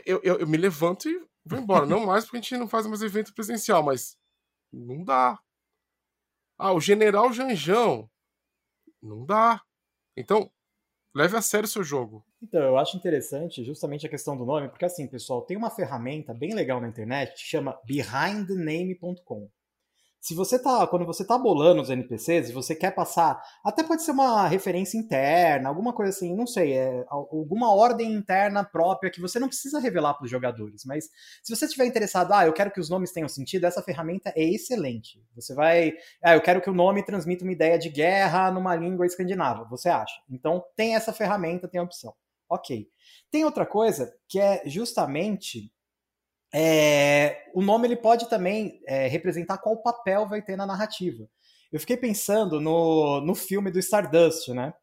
[0.05, 1.85] Eu, eu, eu, me levanto e vou embora.
[1.85, 4.17] Não mais porque a gente não faz mais evento presencial, mas
[4.71, 5.39] não dá.
[6.57, 8.09] Ah, o General Janjão.
[9.01, 9.61] Não dá.
[10.17, 10.51] Então,
[11.13, 12.25] leve a sério o seu jogo.
[12.41, 16.33] Então, eu acho interessante justamente a questão do nome, porque assim, pessoal, tem uma ferramenta
[16.33, 19.49] bem legal na internet que chama behindthename.com
[20.26, 24.01] se você tá, quando você tá bolando os NPCs e você quer passar, até pode
[24.01, 29.21] ser uma referência interna, alguma coisa assim, não sei, é alguma ordem interna própria que
[29.21, 31.05] você não precisa revelar para os jogadores, mas
[31.43, 34.43] se você estiver interessado, ah, eu quero que os nomes tenham sentido, essa ferramenta é
[34.43, 35.23] excelente.
[35.36, 39.05] Você vai, ah, eu quero que o nome transmita uma ideia de guerra numa língua
[39.05, 40.15] escandinava, você acha?
[40.28, 42.15] Então tem essa ferramenta, tem a opção.
[42.49, 42.88] Ok.
[43.30, 45.71] Tem outra coisa que é justamente
[46.58, 51.28] é, o nome ele pode também é, representar qual papel vai ter na narrativa.
[51.70, 54.74] Eu fiquei pensando no, no filme do Stardust, né?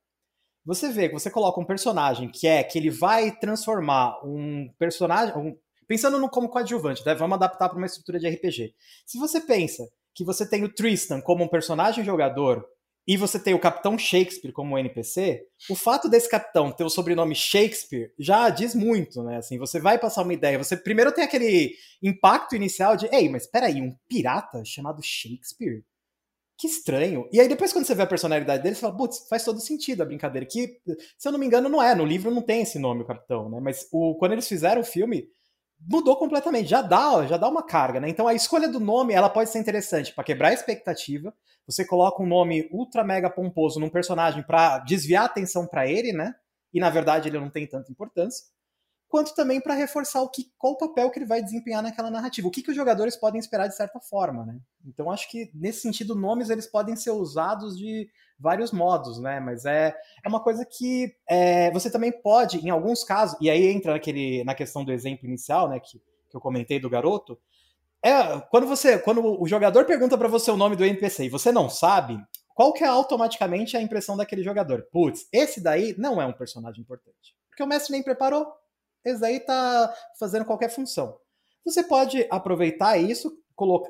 [0.66, 5.35] Você vê que você coloca um personagem que é que ele vai transformar um personagem.
[5.35, 5.57] Um,
[5.89, 7.14] pensando no como coadjuvante, né?
[7.14, 8.75] vamos adaptar para uma estrutura de RPG.
[9.07, 9.83] Se você pensa
[10.14, 12.66] que você tem o Tristan como um personagem jogador
[13.07, 17.34] e você tem o Capitão Shakespeare como NPC, o fato desse capitão ter o sobrenome
[17.34, 19.38] Shakespeare já diz muito, né?
[19.38, 20.59] Assim, você vai passar uma ideia.
[20.59, 25.84] Você primeiro tem aquele impacto inicial de, ei, mas peraí, um pirata chamado Shakespeare?
[26.57, 27.28] Que estranho.
[27.32, 30.03] E aí depois quando você vê a personalidade dele, você fala, putz, faz todo sentido
[30.03, 30.46] a brincadeira.
[30.46, 30.78] Que,
[31.18, 31.94] se eu não me engano, não é.
[31.94, 33.59] No livro não tem esse nome, o capitão, né?
[33.61, 35.26] Mas o, quando eles fizeram o filme,
[35.89, 36.68] mudou completamente.
[36.68, 38.09] Já dá, já dá uma carga, né?
[38.09, 41.35] Então a escolha do nome, ela pode ser interessante para quebrar a expectativa.
[41.66, 46.12] Você coloca um nome ultra mega pomposo num personagem para desviar a atenção para ele,
[46.12, 46.35] né?
[46.72, 48.47] E na verdade ele não tem tanta importância.
[49.12, 52.48] Quanto também para reforçar o que, qual o papel que ele vai desempenhar naquela narrativa,
[52.48, 54.58] o que, que os jogadores podem esperar de certa forma, né?
[54.86, 58.08] Então acho que nesse sentido nomes eles podem ser usados de
[58.40, 59.38] vários modos, né?
[59.38, 59.94] Mas é,
[60.24, 64.42] é uma coisa que é, você também pode, em alguns casos, e aí entra naquele,
[64.44, 65.98] na questão do exemplo inicial, né, que,
[66.30, 67.38] que eu comentei do garoto,
[68.02, 71.52] é quando você, quando o jogador pergunta para você o nome do NPC e você
[71.52, 72.18] não sabe,
[72.54, 74.88] qual que é automaticamente a impressão daquele jogador?
[74.90, 77.36] Putz, esse daí não é um personagem importante.
[77.50, 78.61] Porque o mestre nem preparou.
[79.05, 81.16] Esse daí tá fazendo qualquer função.
[81.64, 83.36] Você pode aproveitar isso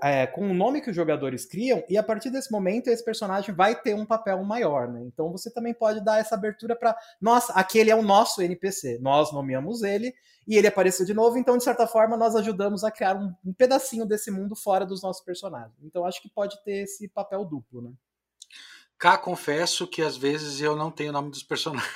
[0.03, 3.55] é, com o nome que os jogadores criam, e a partir desse momento esse personagem
[3.55, 5.03] vai ter um papel maior, né?
[5.05, 9.33] Então você também pode dar essa abertura para, nossa, aquele é o nosso NPC, nós
[9.33, 10.13] nomeamos ele
[10.47, 13.53] e ele apareceu de novo, então de certa forma nós ajudamos a criar um, um
[13.53, 15.77] pedacinho desse mundo fora dos nossos personagens.
[15.83, 17.93] Então acho que pode ter esse papel duplo, né?
[18.99, 21.93] Cá confesso que às vezes eu não tenho o nome dos personagens.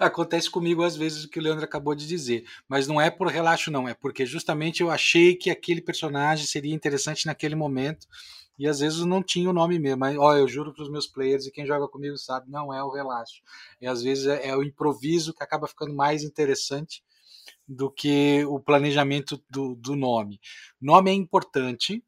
[0.00, 3.26] Acontece comigo às vezes o que o Leandro acabou de dizer, mas não é por
[3.28, 8.06] relaxo, não, é porque justamente eu achei que aquele personagem seria interessante naquele momento
[8.58, 10.00] e às vezes não tinha o nome mesmo.
[10.00, 12.82] Mas, ó, eu juro para os meus players e quem joga comigo sabe, não é
[12.82, 13.40] o relaxo.
[13.80, 17.02] E às vezes é, é o improviso que acaba ficando mais interessante
[17.66, 20.40] do que o planejamento do, do nome.
[20.80, 22.02] Nome é importante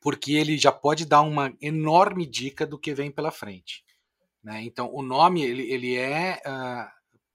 [0.00, 3.83] porque ele já pode dar uma enorme dica do que vem pela frente.
[4.44, 4.62] Né?
[4.62, 6.86] Então, o nome ele, ele é uh,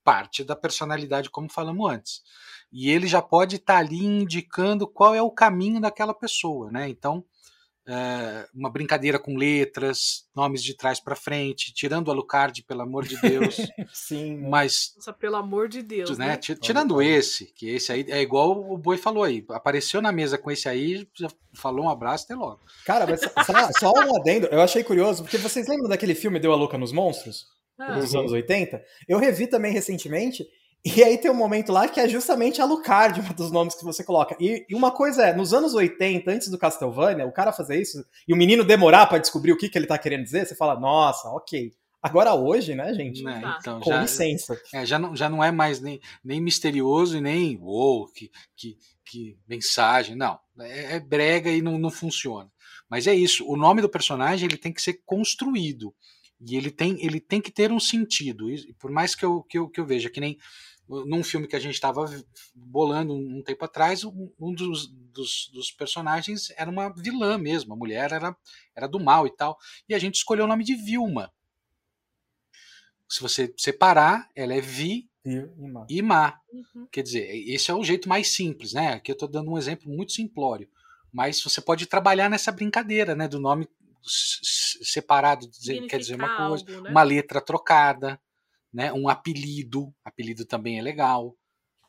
[0.04, 2.22] parte da personalidade, como falamos antes.
[2.72, 6.70] E ele já pode estar tá ali indicando qual é o caminho daquela pessoa.
[6.70, 6.88] Né?
[6.88, 7.24] Então,
[7.88, 13.06] uh, uma brincadeira com letras, nomes de trás para frente, tirando o Alucard, pelo amor
[13.06, 13.56] de Deus.
[13.92, 14.36] Sim.
[14.36, 14.48] Né?
[14.48, 14.92] Mas.
[14.96, 16.16] Nossa, pelo amor de Deus.
[16.18, 16.26] Né?
[16.26, 16.36] né?
[16.36, 19.44] Tirando esse, que esse aí é igual o Boi falou aí.
[19.50, 22.60] Apareceu na mesa com esse aí, já falou um abraço, até logo.
[22.84, 26.52] Cara, mas só, só um adendo, eu achei curioso, porque vocês lembram daquele filme Deu
[26.52, 27.46] a Louca nos Monstros?
[27.78, 27.98] Ah.
[27.98, 28.82] Dos anos 80?
[29.08, 30.46] Eu revi também recentemente.
[30.84, 33.84] E aí tem um momento lá que é justamente a Lucard, um dos nomes que
[33.84, 34.34] você coloca.
[34.40, 38.04] E, e, uma coisa é, nos anos 80, antes do Castlevania, o cara fazer isso
[38.26, 40.80] e o menino demorar para descobrir o que, que ele tá querendo dizer, você fala,
[40.80, 41.70] nossa, ok.
[42.02, 43.22] Agora hoje, né, gente?
[43.22, 44.58] Né, então, Com já, licença.
[44.72, 48.78] É, já, não, já não é mais nem, nem misterioso e nem uou, que, que,
[49.04, 50.16] que mensagem.
[50.16, 50.38] Não.
[50.60, 52.50] É, é brega e não, não funciona.
[52.88, 53.46] Mas é isso.
[53.46, 55.94] O nome do personagem ele tem que ser construído.
[56.40, 58.50] E ele tem, ele tem que ter um sentido.
[58.50, 60.38] E por mais que eu, que eu, que eu veja que nem
[61.06, 62.04] num filme que a gente estava
[62.54, 68.12] bolando um, tempo atrás, um, dos, dos, dos, personagens era uma vilã mesmo, a mulher
[68.12, 68.36] era,
[68.74, 69.56] era do mal e tal,
[69.88, 71.32] e a gente escolheu o nome de Vilma.
[73.08, 75.08] Se você separar, ela é Vi
[75.88, 76.40] e Má.
[76.52, 76.86] Uhum.
[76.90, 78.94] Quer dizer, esse é o jeito mais simples, né?
[78.94, 80.68] Aqui eu estou dando um exemplo muito simplório,
[81.12, 83.28] mas você pode trabalhar nessa brincadeira, né?
[83.28, 83.68] Do nome
[84.02, 85.48] separado,
[85.88, 86.90] quer dizer uma coisa, algo, né?
[86.90, 88.20] uma letra trocada
[88.72, 88.92] né?
[88.92, 91.36] Um apelido, apelido também é legal,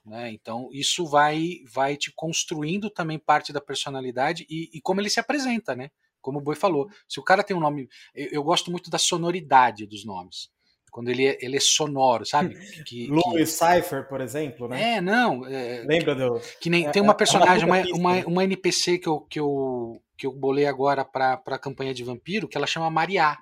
[0.06, 0.32] né?
[0.32, 5.20] Então isso vai vai te construindo também parte da personalidade e, e como ele se
[5.20, 5.90] apresenta, né?
[6.20, 8.98] Como o Boi falou, se o cara tem um nome, eu, eu gosto muito da
[8.98, 10.50] sonoridade dos nomes
[10.92, 12.54] quando ele é, ele é sonoro, sabe?
[12.84, 13.66] Que, Louis que...
[13.66, 14.98] Cypher, por exemplo, né?
[14.98, 15.48] É, não.
[15.48, 16.42] É, Lembra do.
[16.60, 20.28] Que nem, é, tem uma personagem, uma, uma, uma, NPC que eu, que eu, que
[20.28, 23.40] eu bolei agora para a campanha de vampiro, que ela chama Mariá,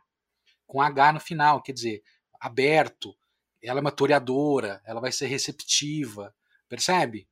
[0.65, 2.01] com H no final, quer dizer,
[2.39, 3.13] aberto,
[3.61, 6.33] ela é uma toreadora, ela vai ser receptiva,
[6.69, 7.27] percebe?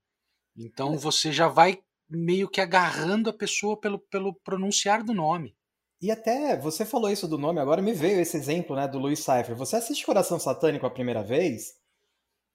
[0.54, 1.80] Então você já vai
[2.10, 5.56] meio que agarrando a pessoa pelo, pelo pronunciar do nome.
[6.02, 9.20] E até você falou isso do nome, agora me veio esse exemplo, né, do Louis
[9.20, 9.56] Cypher.
[9.56, 11.77] Você assiste Coração Satânico a primeira vez,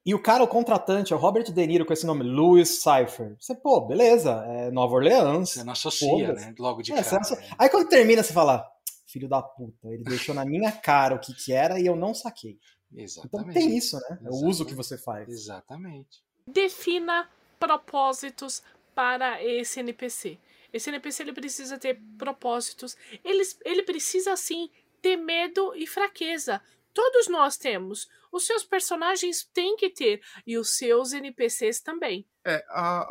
[0.04, 3.36] e o cara, o contratante, é o Robert De Niro com esse nome, Louis Cypher.
[3.38, 5.50] Você, pô, beleza, é Nova Orleans.
[5.50, 6.54] Você não associa, né?
[6.58, 7.20] Logo de é, cara.
[7.20, 7.54] Associa...
[7.56, 8.68] Aí quando termina, você fala,
[9.06, 12.14] filho da puta, ele deixou na minha cara o que que era e eu não
[12.14, 12.58] saquei.
[12.94, 13.50] Exatamente.
[13.50, 14.02] Então tem isso, né?
[14.02, 14.26] Exatamente.
[14.26, 15.28] É o uso que você faz.
[15.28, 16.22] Exatamente.
[16.46, 17.28] Defina
[17.60, 18.62] propósitos
[18.94, 20.36] para esse NPC.
[20.72, 22.96] Esse NPC ele precisa ter propósitos.
[23.24, 24.68] Ele, ele precisa sim
[25.00, 26.60] ter medo e fraqueza.
[26.92, 28.08] Todos nós temos.
[28.30, 30.22] Os seus personagens têm que ter.
[30.46, 32.28] E os seus NPCs também.
[32.44, 33.02] É, a,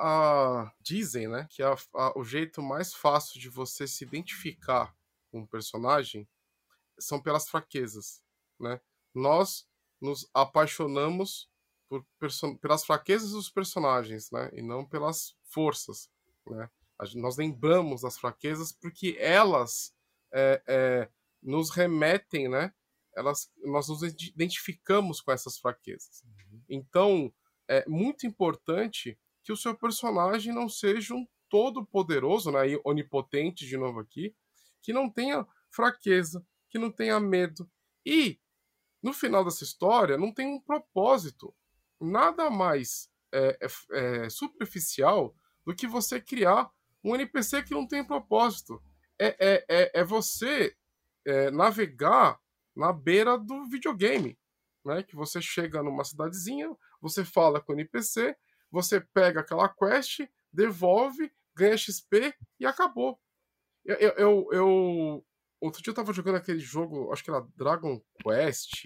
[0.62, 0.74] a...
[0.82, 4.96] dizem, né, que a, a, o jeito mais fácil de você se identificar
[5.32, 6.28] com um personagem
[7.00, 8.22] são pelas fraquezas,
[8.60, 8.80] né?
[9.14, 9.68] Nós
[10.00, 11.50] nos apaixonamos
[11.90, 12.06] por
[12.62, 14.50] pelas fraquezas dos personagens, né?
[14.54, 16.10] E não pelas forças,
[16.48, 16.70] né?
[17.16, 19.94] Nós lembramos das fraquezas porque elas
[20.32, 21.10] é, é,
[21.42, 22.74] nos remetem, né?
[23.16, 26.24] Elas, nós nos identificamos com essas fraquezas.
[26.24, 26.62] Uhum.
[26.70, 27.34] Então,
[27.68, 32.70] é muito importante que o seu personagem não seja um todo poderoso, né?
[32.70, 34.36] E onipotente de novo aqui,
[34.82, 37.70] que não tenha fraqueza, que não tenha medo
[38.06, 38.40] e
[39.02, 41.54] no final dessa história não tem um propósito
[42.00, 43.68] nada mais é, é,
[44.26, 45.36] é, superficial
[45.66, 46.70] do que você criar
[47.04, 48.82] um NPC que não tem propósito.
[49.20, 50.76] É, é, é, é você
[51.26, 52.40] é, navegar
[52.76, 54.38] na beira do videogame.
[54.84, 55.04] Né?
[55.04, 58.36] Que você chega numa cidadezinha, você fala com o NPC,
[58.72, 63.20] você pega aquela quest, devolve, ganha XP e acabou.
[63.84, 65.26] Eu, eu, eu,
[65.60, 68.86] outro dia eu tava jogando aquele jogo, acho que era Dragon Quest,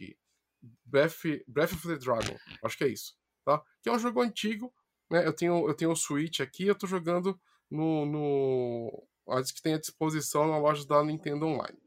[0.86, 3.62] Breath, Breath of the Dragon, acho que é isso, tá?
[3.82, 4.74] Que é um jogo antigo,
[5.10, 5.26] né?
[5.26, 9.74] Eu tenho, eu tenho o Switch aqui, eu tô jogando no, no acho que tem
[9.74, 11.78] à disposição na loja da Nintendo Online.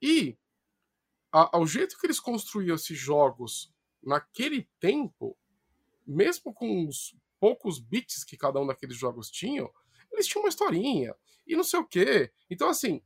[0.00, 0.38] E
[1.30, 3.72] ao jeito que eles construíam esses jogos
[4.02, 5.36] naquele tempo,
[6.06, 9.70] mesmo com os poucos bits que cada um daqueles jogos tinham,
[10.12, 11.14] eles tinham uma historinha
[11.46, 12.32] e não sei o quê.
[12.50, 13.02] Então, assim,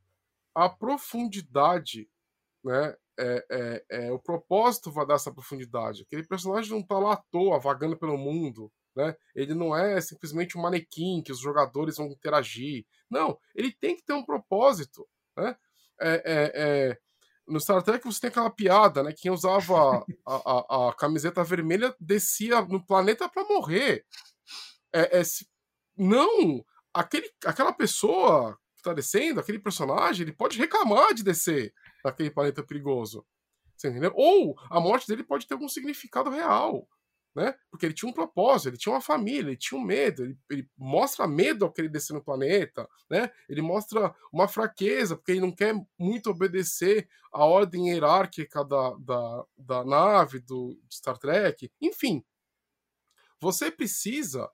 [0.54, 2.08] a profundidade
[2.64, 6.02] né, é, é, é, o propósito vai dar essa profundidade.
[6.02, 8.72] Aquele personagem não está lá à toa, vagando pelo mundo.
[8.94, 9.16] Né?
[9.34, 12.86] Ele não é simplesmente um manequim que os jogadores vão interagir.
[13.10, 15.08] Não, ele tem que ter um propósito.
[15.36, 15.56] Né?
[16.00, 16.98] É, é, é
[17.46, 19.12] no Star Trek você tem aquela piada, né?
[19.16, 24.04] Quem usava a, a, a camiseta vermelha descia no planeta para morrer.
[24.94, 25.22] É, é,
[25.96, 31.72] não, aquele, aquela pessoa que está descendo, aquele personagem, ele pode reclamar de descer
[32.04, 33.26] naquele planeta perigoso.
[33.76, 34.12] Você entendeu?
[34.14, 36.86] Ou a morte dele pode ter algum significado real.
[37.34, 37.54] Né?
[37.70, 40.68] Porque ele tinha um propósito, ele tinha uma família, ele tinha um medo, ele, ele
[40.76, 43.30] mostra medo ao que ele descer no planeta, né?
[43.48, 49.44] Ele mostra uma fraqueza, porque ele não quer muito obedecer à ordem hierárquica da, da,
[49.56, 51.72] da nave do Star Trek.
[51.80, 52.22] Enfim,
[53.40, 54.50] você precisa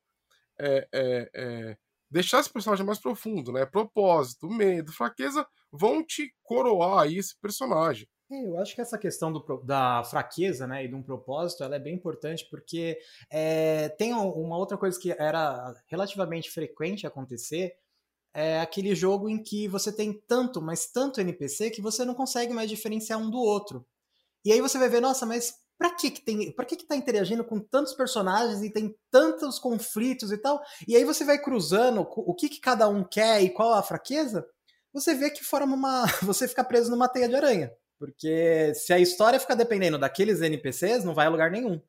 [0.59, 1.79] é, é, é,
[2.11, 3.67] deixar esse personagem mais profundo, né?
[3.67, 8.09] Propósito, medo, fraqueza vão te coroar aí esse personagem.
[8.31, 11.77] É, eu acho que essa questão do, da fraqueza né, e de um propósito ela
[11.77, 12.99] é bem importante porque
[13.31, 17.75] é, tem uma outra coisa que era relativamente frequente acontecer,
[18.35, 22.53] é aquele jogo em que você tem tanto, mas tanto NPC que você não consegue
[22.53, 23.87] mais diferenciar um do outro.
[24.45, 26.97] E aí você vai ver, nossa, mas pra que que tem, pra que que tá
[26.97, 30.61] interagindo com tantos personagens e tem tantos conflitos e tal?
[30.87, 34.47] E aí você vai cruzando o que que cada um quer e qual a fraqueza,
[34.93, 38.99] você vê que forma uma, você fica preso numa teia de aranha, porque se a
[38.99, 41.81] história fica dependendo daqueles NPCs, não vai a lugar nenhum.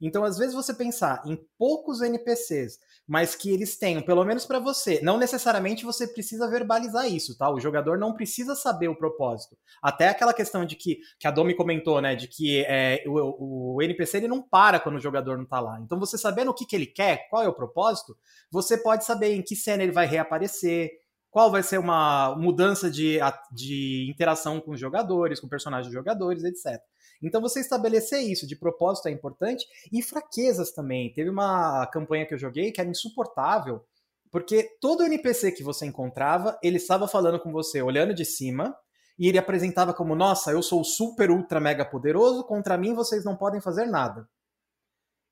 [0.00, 4.58] Então, às vezes você pensar em poucos NPCs mas que eles tenham, pelo menos para
[4.58, 5.00] você.
[5.00, 7.48] Não necessariamente você precisa verbalizar isso, tá?
[7.48, 9.56] O jogador não precisa saber o propósito.
[9.80, 12.16] Até aquela questão de que, que a Domi comentou, né?
[12.16, 15.78] De que é, o, o NPC ele não para quando o jogador não tá lá.
[15.80, 18.16] Então, você sabendo o que, que ele quer, qual é o propósito,
[18.50, 20.90] você pode saber em que cena ele vai reaparecer,
[21.36, 23.18] qual vai ser uma mudança de,
[23.52, 26.80] de interação com os jogadores, com personagens jogadores, etc.
[27.22, 31.12] Então você estabelecer isso de propósito é importante e fraquezas também.
[31.12, 33.84] Teve uma campanha que eu joguei que era insuportável,
[34.30, 38.74] porque todo NPC que você encontrava, ele estava falando com você olhando de cima,
[39.18, 43.36] e ele apresentava como: Nossa, eu sou super, ultra, mega poderoso, contra mim vocês não
[43.36, 44.26] podem fazer nada.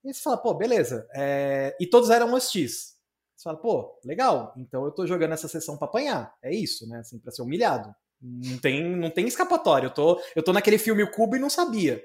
[0.04, 1.08] E você fala: Pô, beleza.
[1.14, 1.74] É...
[1.80, 2.93] E todos eram hostis.
[3.44, 6.34] Você fala: Pô, legal, então eu tô jogando essa sessão pra apanhar.
[6.42, 7.00] É isso, né?
[7.00, 7.94] Assim, pra ser humilhado.
[8.20, 9.86] Não tem, não tem escapatória.
[9.86, 12.02] Eu tô, eu tô naquele filme O Cubo e não sabia.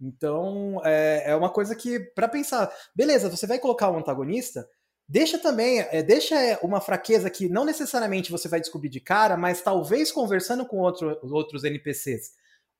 [0.00, 4.66] Então, é, é uma coisa que, para pensar, beleza, você vai colocar um antagonista,
[5.06, 9.60] deixa também, é, deixa uma fraqueza que não necessariamente você vai descobrir de cara, mas
[9.60, 12.30] talvez conversando com outro, outros NPCs,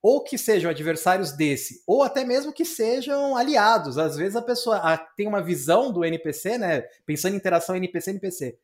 [0.01, 3.97] ou que sejam adversários desse, ou até mesmo que sejam aliados.
[3.97, 6.81] Às vezes a pessoa tem uma visão do NPC, né?
[7.05, 8.57] Pensando em interação NPC-NPC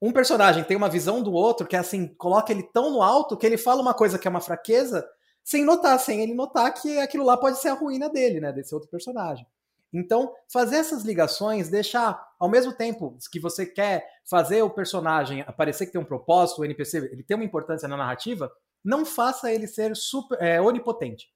[0.00, 3.36] um personagem tem uma visão do outro que é assim, coloca ele tão no alto
[3.36, 5.06] que ele fala uma coisa que é uma fraqueza
[5.44, 8.74] sem notar, sem ele notar que aquilo lá pode ser a ruína dele, né, desse
[8.74, 9.46] outro personagem.
[9.92, 15.86] Então, fazer essas ligações, deixar ao mesmo tempo que você quer fazer o personagem aparecer
[15.86, 18.50] que tem um propósito, o NPC, ele tem uma importância na narrativa,
[18.84, 21.28] não faça ele ser super, é, onipotente.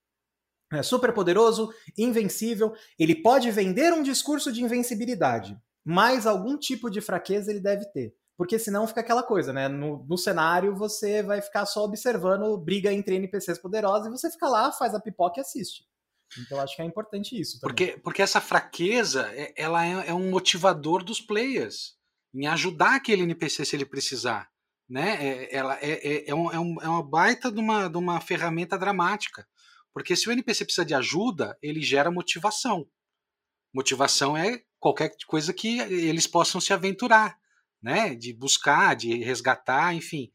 [0.73, 7.01] É super poderoso, invencível, ele pode vender um discurso de invencibilidade, mas algum tipo de
[7.01, 8.15] fraqueza ele deve ter.
[8.37, 9.69] porque senão fica aquela coisa, né?
[9.69, 14.49] No, no, cenário você vai ficar só observando briga entre NPCs poderosos e você fica
[14.49, 15.85] lá, faz a pipoca e assiste.
[16.39, 17.61] Então acho que é importante isso.
[17.61, 17.77] Também.
[17.77, 21.95] Porque, porque essa fraqueza é, ela é, é, um motivador dos players
[22.35, 24.49] em ajudar aquele NPC se ele precisar.
[24.89, 25.17] Né?
[25.27, 28.21] É, ela é, é, é, um, é, um, é uma baita de uma, de uma
[28.21, 29.47] ferramenta dramática.
[29.93, 32.87] Porque se o NPC precisa de ajuda, ele gera motivação.
[33.73, 37.39] Motivação é qualquer coisa que eles possam se aventurar,
[37.83, 38.15] né?
[38.15, 40.31] De buscar, de resgatar, enfim.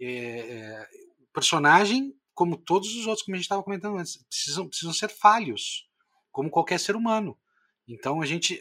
[0.00, 0.88] É,
[1.20, 5.08] o personagem como todos os outros, como a gente estava comentando antes, precisam, precisam ser
[5.08, 5.88] falhos,
[6.30, 7.38] como qualquer ser humano.
[7.86, 8.58] Então a gente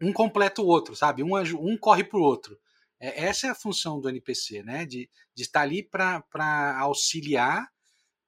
[0.00, 1.22] um completa o outro, sabe?
[1.22, 2.58] Um, um corre para o outro.
[3.00, 4.84] É, essa é a função do NPC, né?
[4.84, 7.68] De, de estar ali para auxiliar.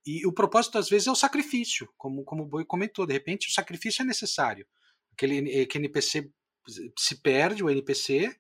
[0.07, 3.07] E o propósito às vezes é o sacrifício, como, como o Boi comentou.
[3.07, 4.67] De repente o sacrifício é necessário.
[5.13, 6.31] Aquele, aquele NPC
[6.99, 8.35] se perde, o NPC,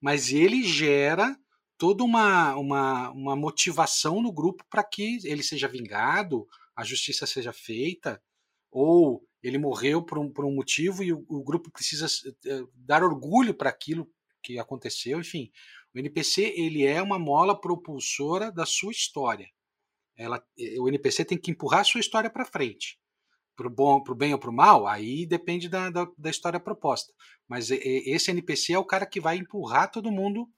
[0.00, 1.36] mas ele gera
[1.76, 7.52] toda uma, uma, uma motivação no grupo para que ele seja vingado, a justiça seja
[7.52, 8.20] feita,
[8.70, 12.06] ou ele morreu por um, por um motivo e o, o grupo precisa
[12.44, 14.10] eh, dar orgulho para aquilo
[14.48, 15.20] que aconteceu.
[15.20, 15.50] Enfim,
[15.94, 19.46] o NPC ele é uma mola propulsora da sua história.
[20.16, 20.42] Ela,
[20.80, 22.98] o NPC tem que empurrar a sua história para frente.
[23.54, 26.60] Para o bom, pro bem ou para o mal, aí depende da, da, da história
[26.60, 27.12] proposta.
[27.46, 30.48] Mas esse NPC é o cara que vai empurrar todo mundo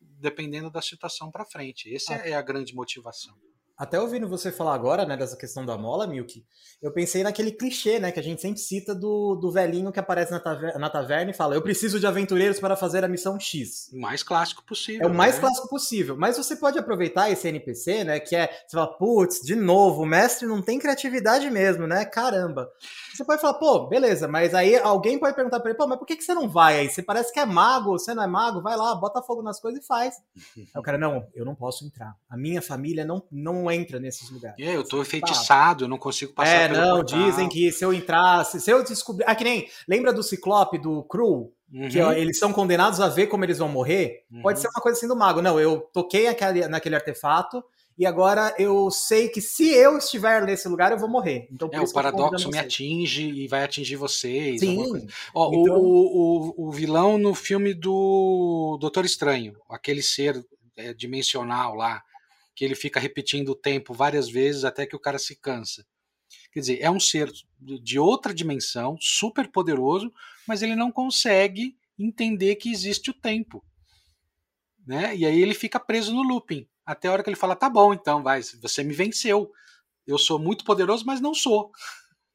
[0.00, 1.92] dependendo da situação para frente.
[1.94, 2.28] Essa ah.
[2.28, 3.34] é a grande motivação.
[3.78, 6.44] Até ouvindo você falar agora, né, dessa questão da mola, Milk,
[6.82, 10.32] eu pensei naquele clichê, né, que a gente sempre cita do, do velhinho que aparece
[10.32, 13.88] na taverna, na taverna e fala: Eu preciso de aventureiros para fazer a missão X.
[13.92, 15.06] O mais clássico possível.
[15.06, 15.42] É o mais né?
[15.42, 16.16] clássico possível.
[16.16, 20.06] Mas você pode aproveitar esse NPC, né, que é, você fala, putz, de novo, o
[20.06, 22.04] mestre não tem criatividade mesmo, né?
[22.04, 22.68] Caramba.
[23.14, 26.06] Você pode falar, pô, beleza, mas aí alguém pode perguntar pra ele, pô, mas por
[26.06, 26.88] que, que você não vai aí?
[26.88, 29.82] Você parece que é mago, você não é mago, vai lá, bota fogo nas coisas
[29.82, 30.14] e faz.
[30.56, 32.14] aí o cara, não, eu não posso entrar.
[32.28, 34.58] A minha família não, não entra nesses lugares.
[34.58, 37.18] É, eu tô enfeitiçado, eu não consigo passar É, não, portal.
[37.18, 39.24] dizem que se eu entrasse, se eu descobrir.
[39.26, 39.68] Ah, que nem.
[39.86, 41.52] Lembra do Ciclope, do Cru?
[41.72, 41.88] Uhum.
[41.88, 44.24] Que ó, eles são condenados a ver como eles vão morrer?
[44.30, 44.42] Uhum.
[44.42, 45.42] Pode ser uma coisa assim do mago.
[45.42, 47.62] Não, eu toquei aquele, naquele artefato
[47.98, 51.48] e agora eu sei que se eu estiver nesse lugar eu vou morrer.
[51.50, 54.60] Então, é, o paradoxo me atinge e vai atingir vocês.
[54.60, 55.08] Sim.
[55.34, 55.76] Ó, então...
[55.76, 60.46] o, o, o, vilão no filme do Doutor Estranho, aquele ser
[60.76, 62.00] é, dimensional lá,
[62.58, 65.86] que ele fica repetindo o tempo várias vezes até que o cara se cansa.
[66.50, 67.30] Quer dizer, é um ser
[67.60, 70.12] de outra dimensão, super poderoso,
[70.44, 73.64] mas ele não consegue entender que existe o tempo.
[74.84, 75.14] Né?
[75.14, 77.94] E aí ele fica preso no looping, até a hora que ele fala: tá bom,
[77.94, 79.52] então, vai, você me venceu.
[80.04, 81.70] Eu sou muito poderoso, mas não sou.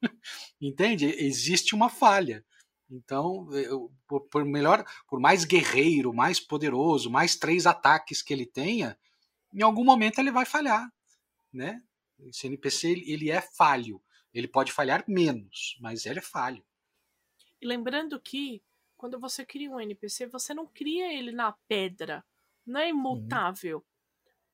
[0.58, 1.04] Entende?
[1.04, 2.42] Existe uma falha.
[2.90, 8.46] Então, eu, por, por, melhor, por mais guerreiro, mais poderoso, mais três ataques que ele
[8.46, 8.96] tenha,
[9.54, 10.92] em algum momento ele vai falhar,
[11.52, 11.82] né?
[12.18, 14.02] Esse NPC ele é falho.
[14.32, 16.64] Ele pode falhar menos, mas ele é falho.
[17.60, 18.62] E lembrando que
[18.96, 22.24] quando você cria um NPC, você não cria ele na pedra,
[22.66, 23.78] não é imutável.
[23.78, 23.84] Uhum.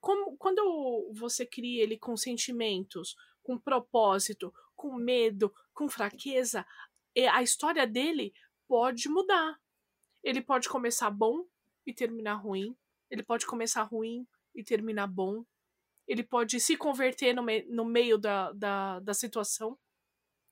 [0.00, 6.66] Como, quando você cria ele com sentimentos, com propósito, com medo, com fraqueza,
[7.32, 8.34] a história dele
[8.68, 9.58] pode mudar.
[10.22, 11.46] Ele pode começar bom
[11.86, 12.76] e terminar ruim.
[13.10, 15.44] Ele pode começar ruim e terminar bom.
[16.06, 19.78] Ele pode se converter no, me no meio da, da, da situação.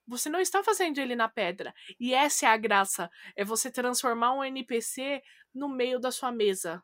[0.07, 1.75] Você não está fazendo ele na pedra.
[1.99, 3.11] E essa é a graça.
[3.37, 5.23] É você transformar um NPC
[5.55, 6.83] no meio da sua mesa.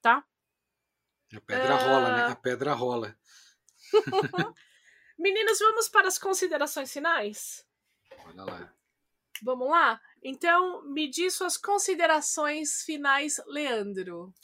[0.00, 0.24] Tá?
[1.34, 1.78] A pedra uh...
[1.78, 2.32] rola, né?
[2.32, 3.18] A pedra rola.
[5.18, 7.66] Meninos, vamos para as considerações finais?
[8.26, 8.74] Olha lá.
[9.42, 10.00] Vamos lá?
[10.22, 14.34] Então, me diz suas considerações finais, Leandro.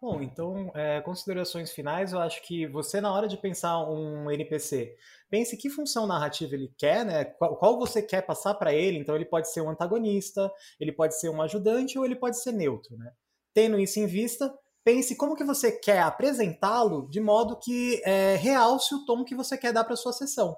[0.00, 4.96] Bom, então, é, considerações finais, eu acho que você, na hora de pensar um NPC,
[5.28, 7.24] pense que função narrativa ele quer, né?
[7.26, 8.96] Qual, qual você quer passar para ele.
[8.96, 12.52] Então, ele pode ser um antagonista, ele pode ser um ajudante ou ele pode ser
[12.52, 13.12] neutro, né?
[13.52, 14.50] Tendo isso em vista,
[14.82, 19.58] pense como que você quer apresentá-lo de modo que é, realce o tom que você
[19.58, 20.56] quer dar para sua sessão.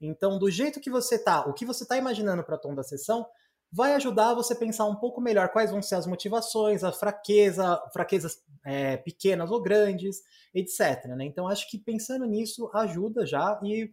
[0.00, 2.82] Então, do jeito que você tá, o que você está imaginando para o tom da
[2.82, 3.24] sessão,
[3.72, 7.80] vai ajudar você a pensar um pouco melhor quais vão ser as motivações, a fraqueza,
[7.92, 10.22] fraquezas é, pequenas ou grandes,
[10.54, 11.04] etc.
[11.16, 11.24] Né?
[11.24, 13.90] Então, acho que pensando nisso ajuda já e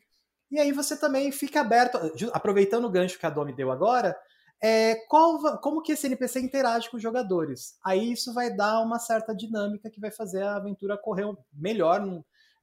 [0.49, 1.97] e aí você também fica aberto,
[2.31, 4.17] aproveitando o gancho que a Domi deu agora,
[4.61, 7.77] é, qual, como que esse NPC interage com os jogadores.
[7.83, 12.01] Aí isso vai dar uma certa dinâmica que vai fazer a aventura correr melhor,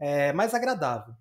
[0.00, 1.14] é, mais agradável.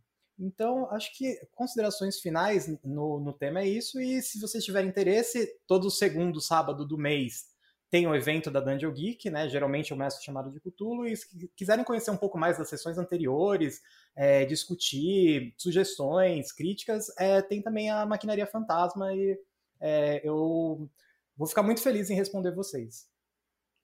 [0.43, 3.99] Então, acho que considerações finais no, no tema é isso.
[3.99, 7.53] E se vocês tiverem interesse, todo segundo sábado do mês
[7.89, 9.47] tem o evento da Dungeon Geek, né?
[9.47, 12.97] Geralmente eu meço chamado de Cthulhu, e se quiserem conhecer um pouco mais das sessões
[12.97, 13.81] anteriores,
[14.15, 19.39] é, discutir sugestões, críticas, é, tem também a Maquinaria Fantasma e
[19.79, 20.89] é, eu
[21.37, 23.07] vou ficar muito feliz em responder vocês.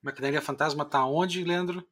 [0.01, 1.87] Maquinaria Fantasma tá onde, Leandro?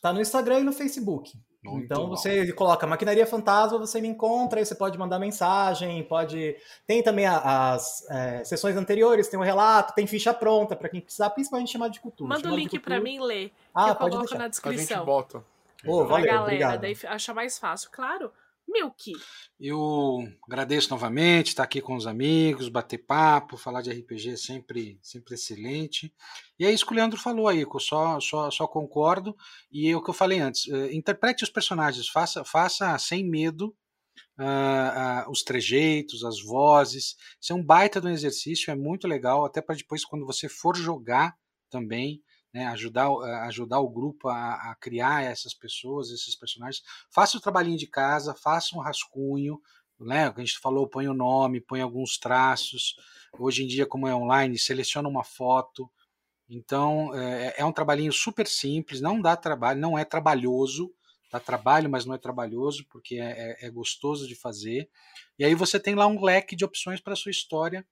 [0.00, 1.32] Tá no Instagram e no Facebook.
[1.62, 2.16] Muito então bom.
[2.16, 6.56] você coloca Maquinaria Fantasma, você me encontra, aí você pode mandar mensagem, pode.
[6.86, 11.28] Tem também as é, sessões anteriores, tem um relato, tem ficha pronta para quem precisar,
[11.30, 12.30] principalmente chamar de cultura.
[12.30, 13.52] Manda o link para mim ler.
[13.74, 14.38] Ah, que eu pode coloco deixar.
[14.38, 14.96] na descrição.
[14.96, 15.44] A gente bota.
[15.86, 16.80] Oh, valeu, galera, obrigado.
[16.80, 17.90] daí acha mais fácil.
[17.90, 18.32] Claro,
[18.70, 19.12] Milk.
[19.58, 24.98] Eu agradeço novamente estar aqui com os amigos, bater papo, falar de RPG é sempre,
[25.02, 26.14] sempre excelente.
[26.58, 29.36] E é isso que o Leandro falou aí, que eu só, só, só concordo.
[29.70, 33.74] E é o que eu falei antes: uh, interprete os personagens, faça, faça sem medo
[34.38, 37.16] uh, uh, os trejeitos, as vozes.
[37.40, 40.48] Isso é um baita de um exercício, é muito legal, até para depois, quando você
[40.48, 41.36] for jogar
[41.68, 42.22] também,
[42.52, 46.82] né, ajudar, eh, ajudar o grupo a, a, criar essas pessoas, esses personagens.
[47.10, 49.60] Faça o trabalhinho de casa, faça um rascunho,
[49.98, 52.96] né, a gente falou, põe o nome, põe alguns traços.
[53.38, 55.90] Hoje em dia, como é online, seleciona uma foto.
[56.48, 60.92] Então, é, é um trabalhinho super simples, não dá trabalho, não é trabalhoso,
[61.30, 64.90] dá trabalho, mas não é trabalhoso, porque é, é, é gostoso de fazer.
[65.38, 67.86] E aí você tem lá um leque de opções para sua história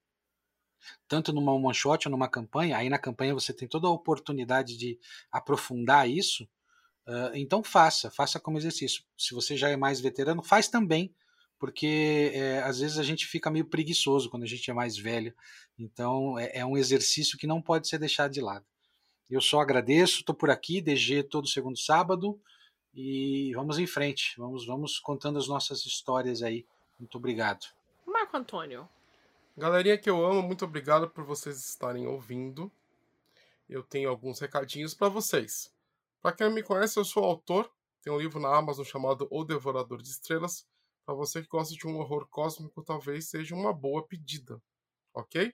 [1.07, 4.77] tanto numa one shot ou numa campanha, aí na campanha você tem toda a oportunidade
[4.77, 4.99] de
[5.31, 6.43] aprofundar isso.
[7.07, 9.03] Uh, então faça, faça como exercício.
[9.17, 11.13] Se você já é mais veterano, faz também,
[11.57, 15.33] porque é, às vezes a gente fica meio preguiçoso quando a gente é mais velho.
[15.77, 18.65] Então é, é um exercício que não pode ser deixado de lado.
[19.29, 22.39] Eu só agradeço, estou por aqui, DG todo segundo sábado
[22.93, 24.33] e vamos em frente.
[24.37, 26.65] Vamos, vamos contando as nossas histórias aí.
[26.99, 27.65] Muito obrigado.
[28.05, 28.87] Marco Antônio.
[29.59, 32.71] Galerinha que eu amo, muito obrigado por vocês estarem ouvindo.
[33.67, 35.69] Eu tenho alguns recadinhos para vocês.
[36.21, 37.69] Para quem não me conhece, eu sou autor.
[38.01, 40.65] Tem um livro na Amazon chamado O Devorador de Estrelas.
[41.05, 44.61] Para você que gosta de um horror cósmico, talvez seja uma boa pedida,
[45.13, 45.53] ok?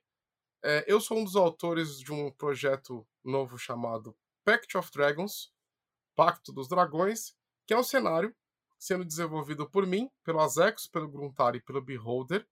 [0.62, 5.52] É, eu sou um dos autores de um projeto novo chamado Pact of Dragons,
[6.14, 7.36] Pacto dos Dragões,
[7.66, 8.36] que é um cenário
[8.78, 12.48] sendo desenvolvido por mim, pelo Azex, pelo Gruntar e pelo Beholder,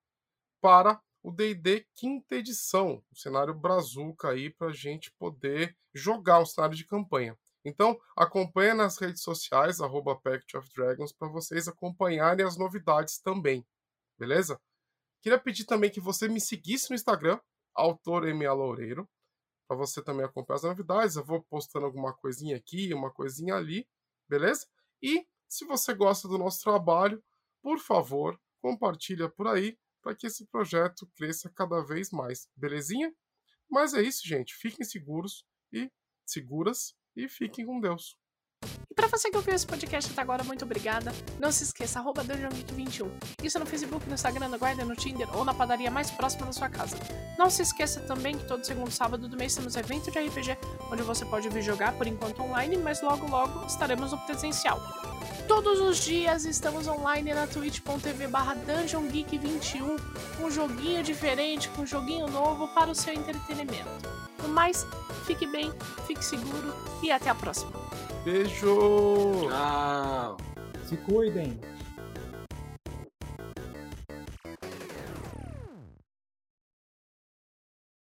[0.60, 6.46] para o D&D quinta edição, o cenário Brazuca aí para a gente poder jogar o
[6.46, 7.40] cenário de campanha.
[7.66, 13.66] Então, acompanha nas redes sociais, arroba Pact of Dragons, para vocês acompanharem as novidades também,
[14.20, 14.60] beleza?
[15.22, 17.40] Queria pedir também que você me seguisse no Instagram,
[17.74, 19.10] autor MA Loureiro,
[19.66, 21.16] para você também acompanhar as novidades.
[21.16, 23.88] Eu vou postando alguma coisinha aqui, uma coisinha ali,
[24.28, 24.68] beleza?
[25.02, 27.24] E se você gosta do nosso trabalho,
[27.62, 33.12] por favor, compartilha por aí para que esse projeto cresça cada vez mais, belezinha?
[33.70, 34.54] Mas é isso, gente.
[34.54, 35.90] Fiquem seguros e
[36.26, 38.16] seguras e fiquem com Deus.
[38.94, 41.12] E para você que ouviu esse podcast até agora, muito obrigada.
[41.40, 43.10] Não se esqueça, arroba 21
[43.42, 46.52] Isso no Facebook, no Instagram, no Guarda, no Tinder ou na padaria mais próxima da
[46.52, 46.96] sua casa.
[47.36, 50.60] Não se esqueça também que todo segundo sábado do mês temos evento de RPG,
[50.92, 54.80] onde você pode vir jogar por enquanto online, mas logo logo estaremos no presencial.
[55.48, 60.00] Todos os dias estamos online na twitch.tv barra dungeongeek21,
[60.40, 64.08] um joguinho diferente, com um joguinho novo para o seu entretenimento.
[64.44, 64.86] No mais,
[65.26, 65.74] fique bem,
[66.06, 66.72] fique seguro
[67.02, 67.72] e até a próxima.
[68.24, 69.50] Beijo!
[69.50, 70.38] Tchau!
[70.88, 71.60] Se cuidem!